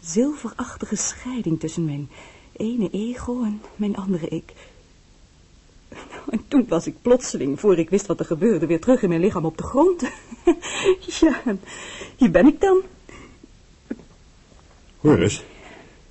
zilverachtige 0.00 0.96
scheiding 0.96 1.60
tussen 1.60 1.84
mijn 1.84 2.08
ene 2.52 2.90
ego 2.90 3.42
en 3.42 3.60
mijn 3.76 3.96
andere 3.96 4.28
ik. 4.28 4.52
En 6.30 6.44
toen 6.48 6.66
was 6.68 6.86
ik 6.86 7.02
plotseling, 7.02 7.60
voor 7.60 7.78
ik 7.78 7.90
wist 7.90 8.06
wat 8.06 8.20
er 8.20 8.26
gebeurde, 8.26 8.66
weer 8.66 8.80
terug 8.80 9.02
in 9.02 9.08
mijn 9.08 9.20
lichaam 9.20 9.44
op 9.44 9.56
de 9.56 9.62
grond. 9.62 10.02
ja, 11.20 11.42
hier 12.16 12.30
ben 12.30 12.46
ik 12.46 12.60
dan. 12.60 12.82
Hoor 15.00 15.18
eens, 15.18 15.42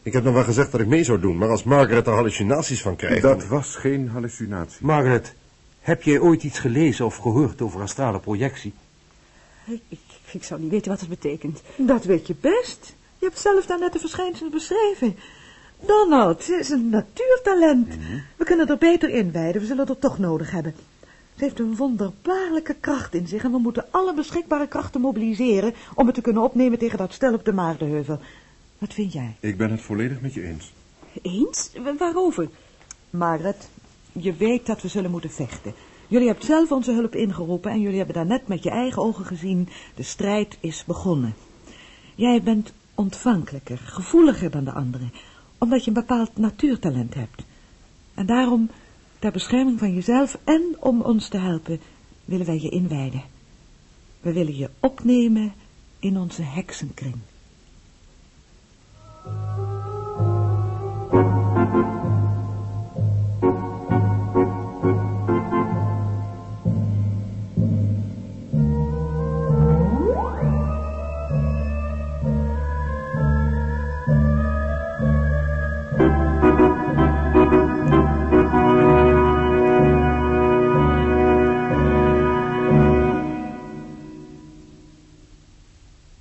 ik 0.06 0.14
heb 0.14 0.24
nog 0.24 0.34
wel 0.34 0.44
gezegd 0.44 0.72
dat 0.72 0.82
ik 0.82 0.88
mee 0.88 1.04
zou 1.04 1.20
doen, 1.20 1.38
maar 1.38 1.50
als 1.50 1.64
Margaret 1.64 2.08
er 2.08 2.14
hallucinaties 2.14 2.82
van 2.82 2.96
krijgt... 2.96 3.22
Dat 3.22 3.48
was 3.48 3.76
geen 3.76 4.10
hallucinatie. 4.10 4.86
Margaret, 4.86 5.34
heb 5.80 6.04
jij 6.04 6.20
ooit 6.20 6.44
iets 6.44 6.60
gelezen 6.60 7.06
of 7.06 7.16
gehoord 7.16 7.62
over 7.62 7.82
astrale 7.82 8.20
projectie? 8.20 8.74
Ik, 9.66 9.82
ik, 9.90 10.00
ik 10.32 10.44
zou 10.44 10.62
niet 10.62 10.72
weten 10.72 10.92
wat 10.92 11.00
het 11.00 11.10
betekent. 11.10 11.62
Dat 11.78 12.04
weet 12.04 12.28
je 12.28 12.36
best. 12.42 12.96
Je 13.20 13.26
hebt 13.26 13.40
zelf 13.40 13.66
daarnet 13.66 13.94
de 13.94 14.00
verschijnselen 14.00 14.52
beschreven. 14.52 15.16
Donald, 15.86 16.48
het 16.48 16.60
is 16.60 16.70
een 16.70 16.90
natuurtalent. 16.90 17.94
We 18.38 18.44
kunnen 18.44 18.68
er 18.68 18.78
beter 18.78 19.10
inwijden, 19.10 19.62
we 19.62 19.68
zullen 19.68 19.88
het 19.88 20.02
toch 20.02 20.20
nodig 20.20 20.52
hebben. 20.52 20.76
Ze 21.36 21.44
heeft 21.44 21.60
een 21.60 21.76
wonderbaarlijke 21.76 22.76
kracht 22.80 23.14
in 23.14 23.28
zich 23.28 23.44
en 23.44 23.52
we 23.52 23.58
moeten 23.58 23.86
alle 23.92 24.14
beschikbare 24.14 24.68
krachten 24.68 25.02
mobiliseren 25.02 25.74
om 25.96 26.06
het 26.06 26.16
te 26.16 26.22
kunnen 26.22 26.44
opnemen 26.44 26.80
tegen 26.80 26.98
dat 26.98 27.14
stel 27.14 27.34
op 27.34 27.46
de 27.46 27.54
Maagdenheuvel. 27.54 28.20
Wat 28.78 28.94
vind 28.94 29.14
jij? 29.14 29.36
Ik 29.40 29.58
ben 29.58 29.72
het 29.72 29.82
volledig 29.82 30.22
met 30.22 30.34
je 30.34 30.44
eens. 30.44 30.74
Eens? 31.22 31.72
Wa- 31.84 31.96
Waarover? 31.98 32.50
Margaret, 33.10 33.70
je 34.12 34.34
weet 34.34 34.66
dat 34.66 34.82
we 34.82 34.88
zullen 34.88 35.12
moeten 35.12 35.30
vechten. 35.32 35.74
Jullie 36.08 36.28
hebben 36.28 36.46
zelf 36.46 36.72
onze 36.72 36.92
hulp 36.92 37.16
ingeroepen 37.16 37.72
en 37.72 37.82
jullie 37.82 37.98
hebben 37.98 38.16
daarnet 38.16 38.48
met 38.48 38.64
je 38.64 38.70
eigen 38.70 39.02
ogen 39.02 39.26
gezien, 39.26 39.70
de 39.96 40.04
strijd 40.04 40.58
is 40.60 40.84
begonnen. 40.86 41.34
Jij 42.16 42.42
bent 42.44 42.74
ontvankelijker, 42.96 43.78
gevoeliger 43.78 44.52
dan 44.52 44.64
de 44.64 44.72
anderen, 44.72 45.12
omdat 45.58 45.82
je 45.84 45.88
een 45.88 45.94
bepaald 45.94 46.38
natuurtalent 46.38 47.14
hebt. 47.14 47.44
En 48.14 48.26
daarom, 48.26 48.70
ter 49.20 49.32
bescherming 49.32 49.80
van 49.80 49.94
jezelf 49.94 50.38
en 50.44 50.76
om 50.80 51.02
ons 51.02 51.28
te 51.28 51.38
helpen, 51.38 51.80
willen 52.26 52.46
wij 52.46 52.60
je 52.62 52.70
inwijden. 52.70 53.24
We 54.22 54.34
willen 54.34 54.58
je 54.58 54.70
opnemen 54.80 55.54
in 56.00 56.18
onze 56.18 56.42
heksenkring. 56.42 57.16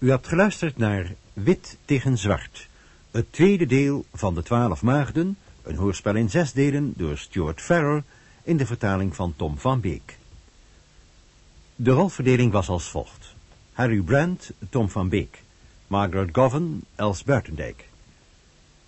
U 0.04 0.10
hebt 0.10 0.28
geluisterd 0.28 0.76
naar 0.76 1.14
Wit 1.32 1.78
tegen 1.84 2.18
Zwart, 2.18 2.68
het 3.14 3.32
tweede 3.32 3.66
deel 3.66 4.04
van 4.12 4.34
de 4.34 4.42
Twaalf 4.42 4.82
Maagden, 4.82 5.36
een 5.62 5.76
hoorspel 5.76 6.14
in 6.14 6.30
zes 6.30 6.52
delen 6.52 6.92
door 6.96 7.18
Stuart 7.18 7.60
Farrer 7.60 8.02
in 8.42 8.56
de 8.56 8.66
vertaling 8.66 9.14
van 9.14 9.34
Tom 9.36 9.58
van 9.58 9.80
Beek. 9.80 10.18
De 11.76 11.90
rolverdeling 11.90 12.52
was 12.52 12.68
als 12.68 12.88
volgt. 12.88 13.34
Harry 13.72 14.00
Brandt, 14.00 14.52
Tom 14.70 14.88
van 14.88 15.08
Beek. 15.08 15.42
Margaret 15.86 16.28
Govan, 16.32 16.80
Els 16.94 17.24
Buitendijk. 17.24 17.88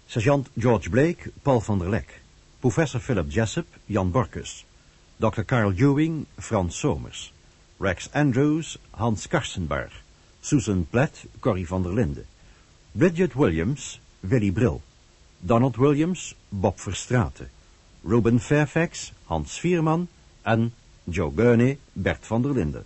Sergeant 0.07 0.49
George 0.59 0.91
Blake, 0.91 1.31
Paul 1.43 1.61
van 1.61 1.79
der 1.79 1.89
Lek. 1.89 2.21
Professor 2.61 3.01
Philip 3.01 3.31
Jessup, 3.31 3.67
Jan 3.85 4.11
Borkus. 4.11 4.65
Dr. 5.17 5.41
Carl 5.41 5.73
Ewing, 5.73 6.27
Frans 6.39 6.79
Somers. 6.79 7.33
Rex 7.77 8.09
Andrews, 8.13 8.79
Hans 8.91 9.29
Karsenbarg. 9.29 10.03
Susan 10.41 10.87
Platt, 10.91 11.25
Corrie 11.41 11.67
van 11.67 11.83
der 11.83 11.93
Linde. 11.93 12.25
Bridget 12.93 13.35
Williams, 13.35 14.01
Willy 14.21 14.51
Bril. 14.51 14.81
Donald 15.41 15.77
Williams, 15.77 16.35
Bob 16.51 16.79
Verstraeten. 16.79 17.51
Ruben 18.05 18.39
Fairfax, 18.41 19.13
Hans 19.29 19.59
Vierman 19.59 20.09
en 20.45 20.73
Joe 21.05 21.31
Gurney, 21.31 21.79
Bert 21.93 22.27
van 22.27 22.43
der 22.43 22.53
Linde. 22.53 22.85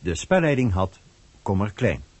De 0.00 0.14
spelleiding 0.14 0.72
had 0.72 0.98
Kommer 1.42 1.70
Klein. 1.70 2.02